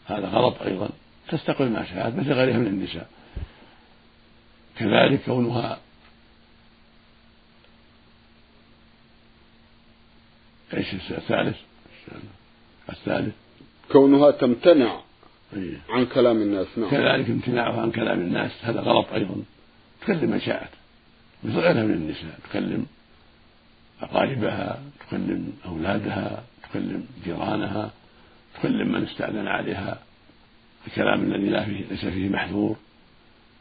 هذا 0.06 0.28
غلط 0.28 0.62
أيضا. 0.62 0.88
تستقبل 1.28 1.70
ما 1.70 1.84
شاءت 1.84 2.14
مثل 2.14 2.32
غيرها 2.32 2.58
من 2.58 2.66
النساء. 2.66 3.08
كذلك 4.78 5.20
كونها 5.24 5.78
إيش 10.74 10.94
الثالث؟ 10.94 11.56
الثالث؟ 12.90 13.34
كونها 13.92 14.30
تمتنع 14.30 15.00
إيه. 15.56 15.80
عن 15.88 16.06
كلام 16.06 16.42
الناس 16.42 16.66
نعم. 16.76 16.90
كذلك 16.90 17.30
امتناعها 17.30 17.80
عن 17.80 17.90
كلام 17.90 18.20
الناس 18.20 18.50
هذا 18.62 18.80
غلط 18.80 19.12
أيضا. 19.12 19.42
تكلم 20.00 20.30
من 20.30 20.40
شاءت. 20.40 20.70
مثل 21.44 21.58
غيرها 21.58 21.82
من 21.82 21.94
النساء. 21.94 22.38
تكلم 22.50 22.86
أقاربها 24.00 24.82
تكلم 25.00 25.52
أولادها 25.66 26.44
تكلم 26.62 27.06
جيرانها 27.24 27.90
تكلم 28.54 28.92
من 28.92 29.02
استأذن 29.02 29.46
عليها. 29.46 29.98
الكلام 30.86 31.22
الذي 31.22 31.48
لا 31.48 31.64
فيه 31.64 31.84
ليس 31.90 32.04
فيه 32.04 32.28
محذور. 32.28 32.76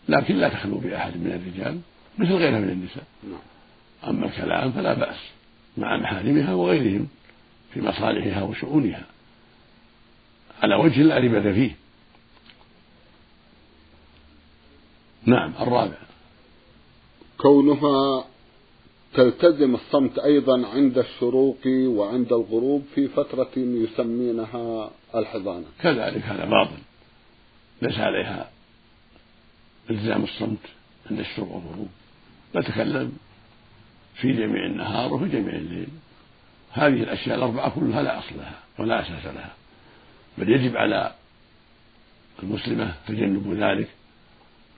لكن 0.10 0.36
لا 0.36 0.50
تخلو 0.50 0.78
بأحد 0.78 1.18
من 1.18 1.32
الرجال 1.32 1.80
مثل 2.18 2.34
غيرها 2.34 2.60
من 2.60 2.70
النساء. 2.70 3.04
نعم. 3.24 3.40
أما 4.08 4.26
الكلام 4.26 4.72
فلا 4.72 4.94
بأس 4.94 5.18
مع 5.78 5.98
محارمها 5.98 6.54
وغيرهم 6.54 7.08
في 7.74 7.82
مصالحها 7.82 8.44
وشؤونها. 8.44 9.06
على 10.64 10.76
وجه 10.76 11.02
لا 11.02 11.18
ربة 11.18 11.54
فيه. 11.54 11.76
نعم 15.26 15.54
الرابع. 15.60 15.98
كونها 17.38 18.26
تلتزم 19.14 19.76
الصمت 19.76 20.20
أيضا 20.20 20.68
عند 20.68 20.98
الشروق 20.98 21.68
وعند 21.68 22.34
الغروب 22.34 22.86
في 22.96 23.08
فترة 23.08 23.52
يسمينها 23.58 24.92
الحضانة. 25.16 25.66
كذلك 25.82 26.24
هذا 26.24 26.46
باطل. 26.46 26.78
ليس 27.82 28.00
عليها 28.00 28.50
التزام 29.90 30.24
الصمت 30.24 30.60
عند 31.12 31.20
الشروق 31.20 31.52
والغروب. 31.52 31.90
تتكلم 32.54 33.18
في 34.16 34.34
جميع 34.34 34.66
النهار 34.66 35.14
وفي 35.14 35.30
جميع 35.30 35.56
الليل. 35.56 35.88
هذه 36.72 37.04
الأشياء 37.04 37.38
الأربعة 37.38 37.70
كلها 37.70 38.02
لا 38.02 38.20
أصل 38.20 38.38
لها 38.38 38.60
ولا 38.80 39.02
أساس 39.02 39.26
لها. 39.26 39.54
بل 40.38 40.50
يجب 40.50 40.78
على 40.78 41.16
المسلمة 42.44 42.94
تجنب 43.08 43.54
ذلك 43.54 43.90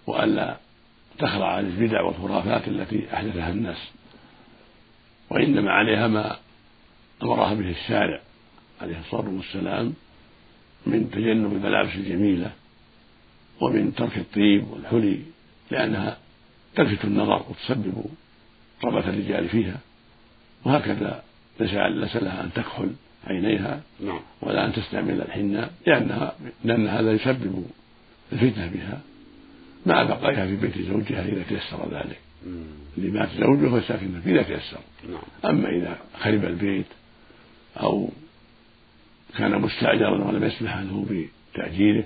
وألا 0.08 0.58
تخضع 1.20 1.52
عن 1.52 1.66
البدع 1.66 2.02
والخرافات 2.02 2.68
التي 2.68 3.14
أحدثها 3.14 3.50
الناس. 3.50 3.92
وإنما 5.30 5.72
عليها 5.72 6.08
ما 6.08 6.38
أمرها 7.24 7.54
به 7.54 7.70
الشارع 7.70 8.22
عليه 8.82 9.00
الصلاة 9.00 9.30
والسلام 9.30 9.94
من 10.86 11.12
تجنب 11.12 11.54
الملابس 11.54 11.96
الجميلة 11.96 12.52
ومن 13.62 13.96
ترك 13.96 14.18
الطيب 14.18 14.68
والحلي 14.72 15.20
لأنها 15.72 16.18
تلفت 16.76 17.06
النظر 17.06 17.46
وتسبب 17.50 18.06
رغبة 18.86 19.10
الرجال 19.10 19.50
فيها. 19.50 19.80
وهكذا 20.66 21.24
ليس 21.60 22.16
لها 22.16 22.44
أن 22.44 22.54
تكحل 22.54 22.92
عينيها 23.28 23.82
نعم. 24.00 24.20
ولا 24.42 24.66
أن 24.66 24.74
تستعمل 24.74 25.22
الحناء 25.22 25.72
لأنها 25.88 26.36
لأن 26.64 26.88
هذا 26.88 27.12
يسبب 27.12 27.66
الفتنة 28.34 28.68
بها. 28.68 29.02
مع 29.86 30.04
بقائها 30.04 30.46
في 30.46 30.56
بيت 30.56 30.78
زوجها 30.78 31.26
إذا 31.26 31.44
تيسر 31.50 31.90
ذلك. 31.92 32.20
اللي 32.98 33.12
مات 33.12 33.30
زوجه 33.38 33.80
فساكن 33.80 34.22
فيه 34.22 34.32
إذا 34.32 34.42
تيسر. 34.42 34.80
نعم. 35.10 35.52
أما 35.52 35.70
إذا 35.70 35.98
خرب 36.20 36.46
البيت 36.46 36.86
أو 37.78 38.10
كان 39.38 39.62
مستأجرا 39.62 40.28
ولم 40.28 40.44
يسمح 40.44 40.78
له 40.78 41.26
بتأجيره 41.54 42.04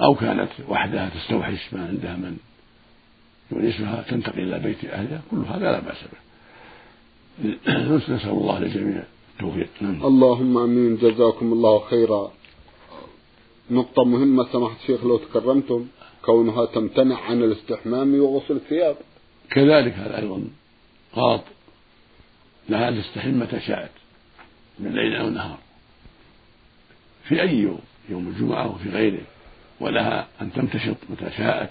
أو 0.00 0.14
كانت 0.14 0.48
وحدها 0.68 1.08
تستوحش 1.08 1.72
ما 1.72 1.86
عندها 1.86 2.16
من 2.16 2.36
يونسها 3.52 4.04
تنتقل 4.08 4.40
إلى 4.40 4.58
بيت 4.58 4.84
أهلها 4.84 5.22
كل 5.30 5.36
هذا 5.36 5.72
لا 5.72 5.80
بأس 5.80 5.96
به. 6.12 6.18
نسأل 8.14 8.30
الله 8.30 8.58
للجميع 8.58 9.02
التوفيق. 9.34 9.68
نعم. 9.80 10.06
اللهم 10.06 10.58
آمين. 10.58 10.96
جزاكم 10.96 11.52
الله 11.52 11.78
خيرا. 11.78 12.32
نقطة 13.70 14.04
مهمة 14.04 14.52
سماحة 14.52 14.76
الشيخ 14.82 15.04
لو 15.04 15.16
تكرمتم 15.16 15.86
كونها 16.22 16.64
تمتنع 16.66 17.20
عن 17.20 17.42
الاستحمام 17.42 18.20
وغسل 18.20 18.56
الثياب. 18.56 18.96
كذلك 19.50 19.92
هذا 19.92 20.18
أيضا 20.18 20.44
غلط. 21.16 21.44
لها 22.68 22.88
أن 22.88 23.02
تستحم 23.02 23.40
متى 23.40 23.60
شاءت 23.60 23.90
من 24.78 24.94
ليل 24.94 25.16
أو 25.16 25.30
نهار. 25.30 25.58
في 27.28 27.42
أي 27.42 27.58
يوم 27.58 27.80
يوم 28.08 28.28
الجمعة 28.28 28.74
وفي 28.74 28.90
غيره. 28.90 29.22
ولها 29.80 30.28
أن 30.40 30.52
تمتشط 30.52 30.96
متى 31.10 31.30
شاءت 31.36 31.70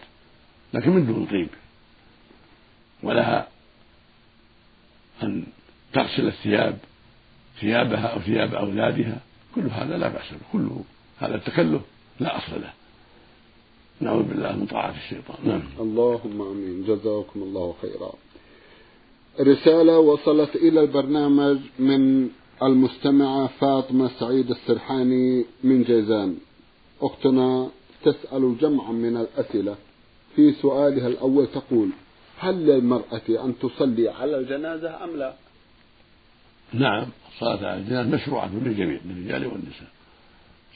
لكن 0.74 0.92
من 0.92 1.06
دون 1.06 1.26
طيب. 1.26 1.50
ولها 3.04 3.48
أن 5.24 5.44
تغسل 5.94 6.28
الثياب 6.28 6.78
ثيابها 7.60 8.08
أو 8.08 8.20
ثياب 8.20 8.54
أولادها. 8.54 9.22
كل 9.56 9.62
هذا 9.62 9.98
لا 9.98 10.08
بأس 10.08 10.32
به 10.32 10.46
كله 10.52 10.84
هذا 11.20 11.36
التكلف 11.36 11.82
لا 12.20 12.38
أصل 12.38 12.62
له. 12.62 12.74
نعوذ 14.02 14.24
بالله 14.24 14.56
من 14.56 14.66
طاعة 14.66 14.96
الشيطان. 14.98 15.38
نعم. 15.44 15.62
اللهم 15.80 16.42
آمين. 16.42 16.84
جزاكم 16.84 17.44
الله 17.44 17.76
خيرا. 17.82 18.12
رسالة 19.40 20.00
وصلت 20.00 20.56
إلى 20.56 20.82
البرنامج 20.82 21.58
من 21.80 22.30
المستمعة 22.64 23.48
فاطمة 23.48 24.12
سعيد 24.20 24.50
السرحاني 24.50 25.46
من 25.64 25.84
جيزان. 25.84 26.38
أختنا 27.02 27.70
تسأل 28.06 28.58
جمعا 28.58 28.92
من 28.92 29.18
الأسئلة؟ 29.18 29.76
في 30.36 30.54
سؤالها 30.62 31.08
الأول 31.08 31.48
تقول 31.48 31.90
هل 32.40 32.66
للمرأة 32.68 33.22
أن 33.30 33.60
تصلي 33.60 34.10
على 34.10 34.38
الجنازة 34.38 35.04
أم 35.04 35.18
لا؟ 35.18 35.34
نعم 36.74 37.08
الصلاة 37.34 37.68
على 37.72 37.80
الجنازة 37.80 38.10
مشروعة 38.10 38.50
للجميع 38.54 39.00
للرجال 39.06 39.48
والنساء. 39.48 39.90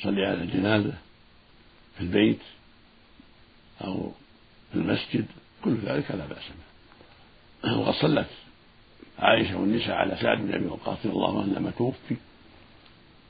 صلي 0.04 0.26
على 0.26 0.44
الجنازة 0.44 0.94
في 1.96 2.02
البيت 2.02 2.40
أو 3.82 4.12
في 4.72 4.76
المسجد 4.76 5.26
كل 5.64 5.76
ذلك 5.76 6.12
لا 6.12 6.26
بأس 6.26 6.44
به. 7.64 7.78
وقد 7.78 7.94
صلت 7.94 8.28
عائشة 9.20 9.58
والنساء 9.58 9.92
على 9.92 10.18
سعد 10.22 10.38
بن 10.38 10.54
أبي 10.54 10.66
وقاص 10.66 10.98
رضي 11.06 11.10
الله 11.16 11.42
عنه 11.42 11.54
لما 11.54 11.72
توفي. 11.72 12.16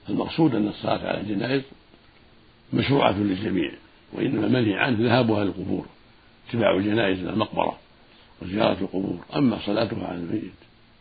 المقصود 0.09 0.55
أن 0.55 0.67
الصلاة 0.67 1.07
على 1.07 1.21
الجنائز 1.21 1.61
مشروعة 2.73 3.17
للجميع. 3.19 3.71
وإنما 4.13 4.47
منهي 4.47 4.73
عنه 4.73 4.97
ذهابها 4.99 5.43
للقبور 5.43 5.85
اتباع 6.49 6.75
الجنائز 6.75 7.19
إلى 7.19 7.29
المقبرة 7.29 7.79
وزيارة 8.41 8.81
القبور. 8.81 9.19
أما 9.35 9.59
صلاتها 9.65 10.07
على 10.07 10.17
الميت 10.17 10.51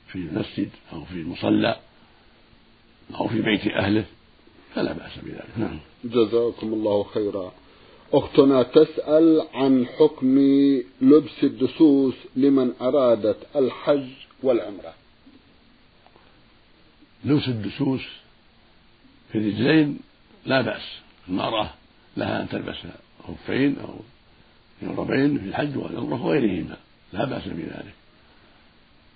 في 0.08 0.16
المسجد 0.16 0.70
أو 0.92 1.04
في 1.04 1.14
المصلى 1.14 1.76
أو 3.14 3.28
في 3.28 3.42
بيت 3.42 3.66
أهله 3.66 4.04
فلا 4.74 4.92
بأس 4.92 5.18
بذلك. 5.22 5.58
نعم. 5.58 5.78
جزاكم 6.04 6.72
الله 6.72 7.02
خيرا. 7.02 7.52
أختنا 8.12 8.62
تسأل 8.62 9.46
عن 9.54 9.86
حكم 9.86 10.38
لبس 11.00 11.44
الدسوس 11.44 12.14
لمن 12.36 12.72
أرادت 12.80 13.56
الحج 13.56 14.08
والعمرة. 14.42 14.94
لبس 17.24 17.48
الدسوس 17.48 18.02
في 19.32 19.38
الرجلين 19.38 19.98
لا 20.46 20.60
بأس 20.60 20.98
المرأة 21.28 21.70
لها 22.18 22.42
أن 22.42 22.48
تلبس 22.48 22.76
خفين 23.28 23.76
أو 23.78 23.94
جربين 24.82 25.38
في 25.38 25.44
الحج 25.44 25.76
والعمرة 25.76 26.22
وغيرهما 26.22 26.76
لا 27.12 27.24
بأس 27.24 27.48
بذلك. 27.48 27.94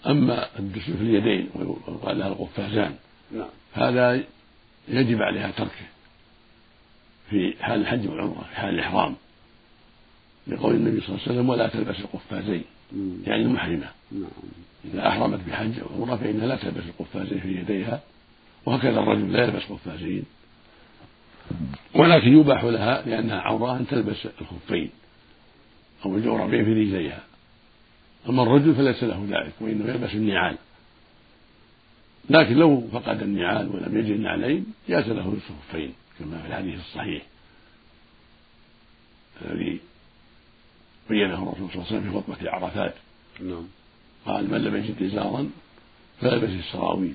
أما 0.07 0.59
الدسوس 0.59 0.97
في 0.97 1.03
اليدين 1.03 1.49
ويقال 1.55 2.19
لها 2.19 2.29
القفازان 2.29 2.95
نعم. 3.33 3.49
هذا 3.73 4.23
يجب 4.89 5.23
عليها 5.23 5.51
تركه 5.51 5.87
في 7.31 7.55
حال 7.61 7.81
الحج 7.81 8.09
والعمرة 8.09 8.45
في 8.51 8.57
حال 8.57 8.75
الإحرام. 8.75 9.17
لقول 10.47 10.75
النبي 10.75 11.01
صلى 11.01 11.09
الله 11.09 11.21
عليه 11.21 11.33
وسلم 11.33 11.49
ولا 11.49 11.69
تلبس 11.69 12.01
القفازين. 12.01 12.65
يعني 13.27 13.43
المحرمة. 13.43 13.91
نعم. 14.13 14.31
إذا 14.85 15.09
أحرمت 15.09 15.41
بحج 15.49 15.79
أو 15.81 16.03
عمرة 16.03 16.17
فإنها 16.17 16.47
لا 16.47 16.57
تلبس 16.57 16.85
القفازين 16.85 17.41
في 17.41 17.49
يديها 17.49 18.01
وهكذا 18.67 19.01
الرجل 19.01 19.33
لا 19.33 19.45
يلبس 19.45 19.63
قفازين. 19.63 20.25
ولكن 21.95 22.39
يباح 22.39 22.65
لها 22.65 23.03
لأنها 23.07 23.41
عورة 23.41 23.77
أن 23.77 23.87
تلبس 23.87 24.27
الخفين 24.41 24.91
أو 26.05 26.17
الجوربين 26.17 26.65
في 26.65 26.71
رجليها. 26.71 27.25
أما 28.29 28.43
الرجل 28.43 28.75
فليس 28.75 29.05
له 29.05 29.27
ذلك 29.31 29.53
وإنه 29.61 29.89
يلبس 29.89 30.15
النعال. 30.15 30.57
لكن 32.31 32.55
لو 32.55 32.89
فقد 32.93 33.23
النعال 33.23 33.69
ولم 33.69 33.99
يجد 33.99 34.11
النعلين 34.11 34.67
جاز 34.89 35.09
له 35.09 35.33
لبس 35.33 35.43
الخفين 35.51 35.93
كما 36.19 36.39
في 36.39 36.49
الحديث 36.49 36.81
الصحيح. 36.81 37.23
الذي 39.45 39.81
بينه 41.09 41.43
الرسول 41.43 41.71
صلى 41.71 41.75
الله 41.75 41.87
عليه 41.87 41.97
وسلم 41.97 42.03
في 42.03 42.19
خطبة 42.19 42.51
عرفات. 42.51 42.95
نعم. 43.41 43.67
قال 44.27 44.51
من 44.51 44.65
لم 44.65 44.77
يجد 44.77 45.03
إزارا 45.03 45.51
فلبس 46.21 46.51
السراويل. 46.51 47.15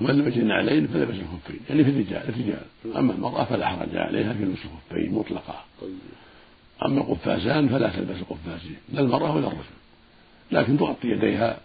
ومن 0.00 0.18
لم 0.18 0.28
يجد 0.28 0.44
نعلين 0.44 0.86
فلبس 0.86 1.14
الخفين 1.14 1.60
يعني 1.70 1.84
في 1.84 1.90
الرجال 1.90 2.28
الرجال. 2.28 2.96
أما 2.96 3.12
المرأة 3.12 3.44
فلا 3.44 3.66
حرج 3.66 3.96
عليها 3.96 4.32
في 4.32 4.44
لبس 4.44 4.58
الخفين 4.64 5.12
مطلقا 5.14 5.64
طيب. 5.80 5.98
أما 6.86 7.00
القفازان 7.00 7.68
فلا 7.68 7.88
تلبس 7.88 8.16
القفازين 8.16 8.76
لا 8.92 9.00
المرأة 9.00 9.36
ولا 9.36 9.46
الرجل. 9.46 9.80
لكن 10.52 10.78
تغطي 10.78 11.08
يديها 11.08 11.60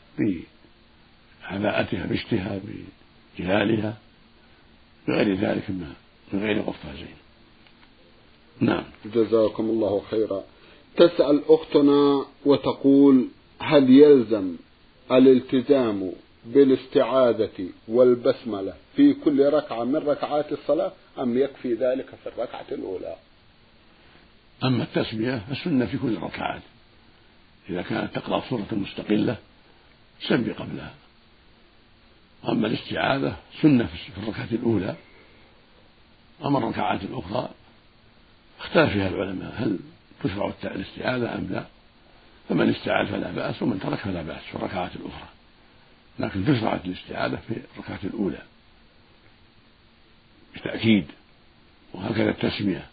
بعباءتها 1.50 2.06
بشتها 2.06 2.60
بجلالها 3.40 3.98
بغير 5.08 5.36
ذلك 5.36 5.70
من 5.70 5.94
غير 6.34 6.62
قفازين. 6.62 7.16
نعم. 8.60 8.84
جزاكم 9.16 9.64
الله 9.64 10.02
خيرا. 10.12 10.44
تسأل 10.98 11.42
أختنا 11.48 12.26
وتقول 12.46 13.28
هل 13.60 13.90
يلزم 13.90 14.56
الالتزام 15.12 16.12
بالاستعاذة 16.46 17.70
والبسملة 17.88 18.74
في 18.96 19.14
كل 19.14 19.50
ركعة 19.54 19.84
من 19.84 19.96
ركعات 19.96 20.52
الصلاة 20.52 20.92
أم 21.20 21.38
يكفي 21.38 21.74
ذلك 21.74 22.06
في 22.24 22.30
الركعة 22.30 22.66
الأولى؟ 22.72 23.16
أما 24.64 24.84
التسمية 24.84 25.42
فالسنة 25.50 25.86
في 25.86 25.98
كل 25.98 26.14
الركعات 26.14 26.62
إذا 27.70 27.82
كانت 27.82 28.16
تقرأ 28.16 28.44
سورة 28.50 28.68
مستقلة 28.72 29.38
سمي 30.28 30.52
قبلها. 30.52 30.94
أما 32.50 32.68
الاستعاذة 32.68 33.38
سنة 33.62 33.86
في 33.86 34.18
الركعة 34.24 34.48
الأولى. 34.52 34.96
أما 36.46 36.58
الركعات 36.58 37.04
الأخرى 37.04 37.50
اختلف 38.60 38.92
فيها 38.92 39.08
العلماء 39.08 39.54
هل 39.58 39.80
تشرع 40.24 40.54
الاستعاذة 40.64 41.36
أم 41.36 41.48
لا؟ 41.52 41.66
فمن 42.50 42.70
استعاذ 42.70 43.08
فلا 43.08 43.32
بأس 43.32 43.62
ومن 43.62 43.80
ترك 43.80 44.00
فلا 44.00 44.22
بأس 44.22 44.42
في 44.44 44.56
الركعات 44.56 44.96
الأخرى. 44.96 45.35
لكن 46.20 46.46
تشرع 46.46 46.80
الاستعاذة 46.86 47.40
في 47.48 47.56
الركعة 47.74 48.00
الأولى 48.04 48.42
بتأكيد 50.56 51.06
وهكذا 51.94 52.30
التسمية. 52.30 52.86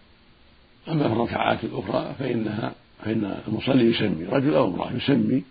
أما 0.89 1.09
في 1.09 1.13
الركعات 1.15 1.65
الأخرى 1.65 2.15
فإنها 2.19 2.75
فإن 3.05 3.43
المصلي 3.49 3.85
يسمي 3.85 4.25
رجل 4.25 4.55
أو 4.55 4.69
امرأة 4.69 4.93
يسمي 4.93 5.43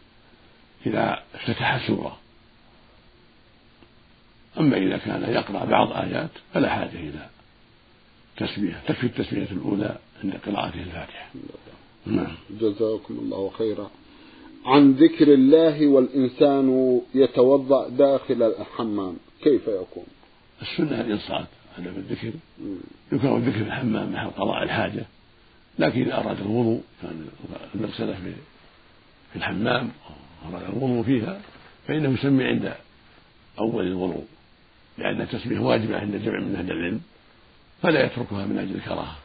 إذا 0.85 1.23
افتتح 1.35 1.73
السورة 1.73 2.17
أما 4.59 4.77
إذا 4.77 4.97
كان 4.97 5.33
يقرأ 5.33 5.65
بعض 5.65 5.91
آيات 5.91 6.29
فلا 6.53 6.69
حاجة 6.69 6.95
إلى 6.95 7.29
تسمية. 8.37 8.81
تكفي 8.87 9.03
التسمية 9.03 9.47
الأولى 9.51 9.97
عند 10.23 10.33
قراءته 10.45 10.79
الفاتحة. 10.81 11.29
نعم. 12.05 12.35
جزاكم 12.49 13.13
الله 13.13 13.51
خيرا. 13.57 13.89
عن 14.65 14.91
ذكر 14.91 15.33
الله 15.33 15.87
والإنسان 15.87 17.01
يتوضأ 17.15 17.89
داخل 17.89 18.43
الحمام. 18.43 19.15
كيف 19.43 19.67
يكون؟ 19.67 20.05
السنة 20.61 21.01
الإنصات 21.01 21.47
عدم 21.77 21.87
الذكر. 21.87 22.31
يكره 23.11 23.37
الذكر 23.37 23.57
في 23.57 23.67
الحمام 23.67 24.13
محل 24.13 24.29
قضاء 24.29 24.63
الحاجة. 24.63 25.05
لكن 25.79 26.01
إذا 26.01 26.17
أراد 26.17 26.39
الوضوء 26.41 26.81
كان 27.01 27.27
المغسلة 27.75 28.13
في 28.13 28.33
في 29.31 29.35
الحمام 29.35 29.89
أراد 30.51 30.63
الوضوء 30.63 31.03
فيها 31.03 31.41
فإنه 31.87 32.13
يسمي 32.13 32.43
عند 32.43 32.73
أول 33.59 33.87
الوضوء. 33.87 34.25
لأن 34.97 35.21
التسمية 35.21 35.59
واجبة 35.59 35.99
عند 35.99 36.15
جمع 36.15 36.39
من 36.39 36.55
أهل 36.55 36.71
العلم 36.71 37.01
فلا 37.81 38.05
يتركها 38.05 38.45
من 38.45 38.57
أجل 38.57 38.75
الكراهة. 38.75 39.17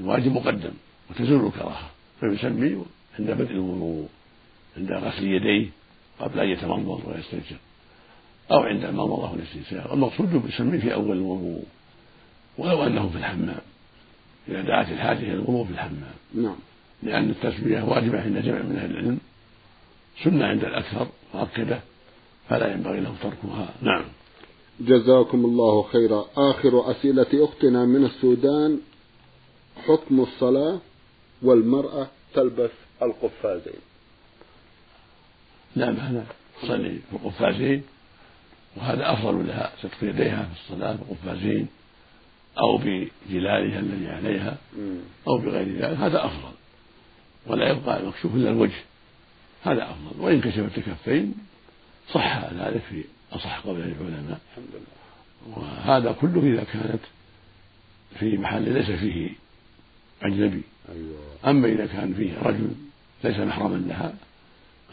الواجب 0.00 0.32
مقدم 0.32 0.72
وتزول 1.10 1.46
الكراهة 1.46 1.90
فيسمي 2.20 2.84
عند 3.18 3.30
بدء 3.30 3.50
الوضوء. 3.50 4.08
عند 4.76 4.92
غسل 4.92 5.24
يديه 5.24 5.70
قبل 6.20 6.40
أن 6.40 6.48
يتمضمض 6.48 7.02
ويستنشق. 7.06 7.56
أو 8.50 8.58
عند 8.58 8.84
المضمضة 8.84 9.32
والاستنشاق 9.32 9.92
المقصود 9.92 10.42
يسمي 10.48 10.78
في 10.78 10.94
أول 10.94 11.16
الوضوء. 11.16 11.64
ولو 12.58 12.82
أنه 12.82 13.08
في 13.08 13.18
الحمام. 13.18 13.60
إذا 14.48 14.60
دعت 14.60 14.88
الحاجة 14.88 15.18
إلى 15.18 15.32
الوضوء 15.32 15.64
في 15.64 15.70
الحمام. 15.70 16.14
نعم. 16.34 16.56
لأن 17.02 17.30
التسمية 17.30 17.82
واجبة 17.82 18.22
عند 18.22 18.38
جمع 18.38 18.62
من 18.62 18.76
أهل 18.76 18.90
العلم. 18.90 19.18
سنة 20.24 20.46
عند 20.46 20.64
الأكثر 20.64 21.06
مؤكدة. 21.34 21.80
فلا 22.48 22.72
ينبغي 22.72 23.00
له 23.00 23.14
تركها. 23.22 23.74
نعم. 23.82 24.04
جزاكم 24.80 25.44
الله 25.44 25.82
خيرا. 25.82 26.26
آخر 26.36 26.90
أسئلة 26.90 27.44
أختنا 27.44 27.84
من 27.84 28.04
السودان. 28.04 28.80
حكم 29.86 30.20
الصلاة 30.20 30.78
والمرأة 31.42 32.06
تلبس 32.34 32.70
القفازين. 33.02 33.93
نعم 35.76 35.96
هذا 35.96 36.26
تصلي 36.62 36.98
في 37.10 37.12
القفازين. 37.12 37.82
وهذا 38.76 39.12
أفضل 39.12 39.46
لها 39.46 39.72
ستر 39.78 40.08
يديها 40.08 40.42
في 40.42 40.60
الصلاة 40.60 40.92
بالقفازين 40.92 41.66
أو 42.58 42.76
بجلالها 42.76 43.80
الذي 43.80 44.08
عليها 44.08 44.56
أو 45.28 45.38
بغير 45.38 45.68
ذلك. 45.68 45.98
هذا 45.98 46.24
أفضل. 46.24 46.52
ولا 47.46 47.70
يبقى 47.70 48.00
المكشوف 48.00 48.34
إلا 48.34 48.50
الوجه. 48.50 48.82
هذا 49.64 49.90
أفضل. 49.90 50.20
وإن 50.20 50.40
كشفت 50.40 50.78
الكفين 50.78 51.34
صح 52.12 52.44
ذلك 52.52 52.82
في 52.90 53.04
أصح 53.32 53.58
قول 53.58 53.76
العلماء. 53.76 54.40
الحمد 54.50 54.70
لله. 54.74 55.56
وهذا 55.56 56.12
كله 56.12 56.40
إذا 56.40 56.64
كانت 56.64 57.02
في 58.18 58.38
محل 58.38 58.72
ليس 58.72 58.90
فيه 58.90 59.30
أجنبي. 60.22 60.62
أيوة. 60.88 61.18
أما 61.46 61.68
إذا 61.68 61.86
كان 61.86 62.14
فيه 62.14 62.38
رجل 62.42 62.70
ليس 63.24 63.36
محرما 63.36 63.76
لها 63.76 64.14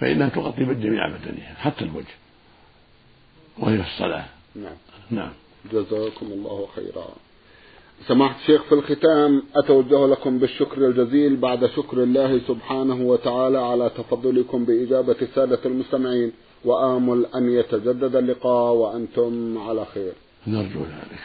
فإنها 0.02 0.30
تغطي 0.30 0.66
جميع 0.66 1.08
بدنها 1.08 1.54
حتى 1.58 1.86
الوجه. 1.86 2.16
وهي 3.60 3.78
في 3.78 3.90
الصلاة. 3.90 4.26
نعم. 4.56 4.76
نعم. 5.12 5.32
جزاكم 5.74 6.26
الله 6.26 6.68
خيرا. 6.76 7.08
سماحة 8.08 8.36
الشيخ 8.42 8.64
في 8.64 8.76
الختام 8.76 9.44
أتوجه 9.56 10.08
لكم 10.08 10.40
بالشكر 10.40 10.88
الجزيل 10.88 11.36
بعد 11.36 11.66
شكر 11.66 12.04
الله 12.04 12.42
سبحانه 12.48 13.02
وتعالى 13.02 13.58
على 13.58 13.90
تفضلكم 13.90 14.66
بإجابة 14.66 15.16
السادة 15.22 15.60
المستمعين. 15.66 16.32
وآمل 16.66 17.26
أن 17.36 17.50
يتجدد 17.50 18.16
اللقاء 18.16 18.74
وأنتم 18.74 19.58
على 19.58 19.86
خير. 19.86 20.14
نرجو 20.48 20.80
ذلك. 20.80 21.20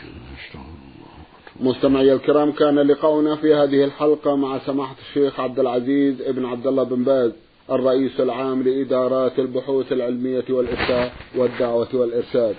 مستمعي 1.60 2.12
الكرام 2.12 2.52
كان 2.52 2.78
لقاؤنا 2.78 3.36
في 3.36 3.54
هذه 3.54 3.84
الحلقة 3.84 4.36
مع 4.36 4.58
سماحة 4.58 4.96
الشيخ 5.08 5.40
عبد 5.40 5.58
العزيز 5.58 6.20
ابن 6.20 6.44
عبد 6.44 6.66
الله 6.66 6.82
بن 6.82 7.04
باز. 7.04 7.32
الرئيس 7.70 8.20
العام 8.20 8.62
لإدارات 8.62 9.38
البحوث 9.38 9.92
العلمية 9.92 10.44
والإفتاء 10.50 11.12
والدعوة 11.36 11.88
والإرشاد. 11.94 12.56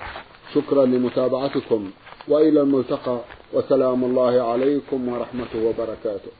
شكرا 0.53 0.85
لمتابعتكم 0.85 1.91
وإلى 2.27 2.61
الملتقى 2.61 3.19
وسلام 3.53 4.03
الله 4.03 4.41
عليكم 4.41 5.07
ورحمته 5.07 5.65
وبركاته. 5.65 6.31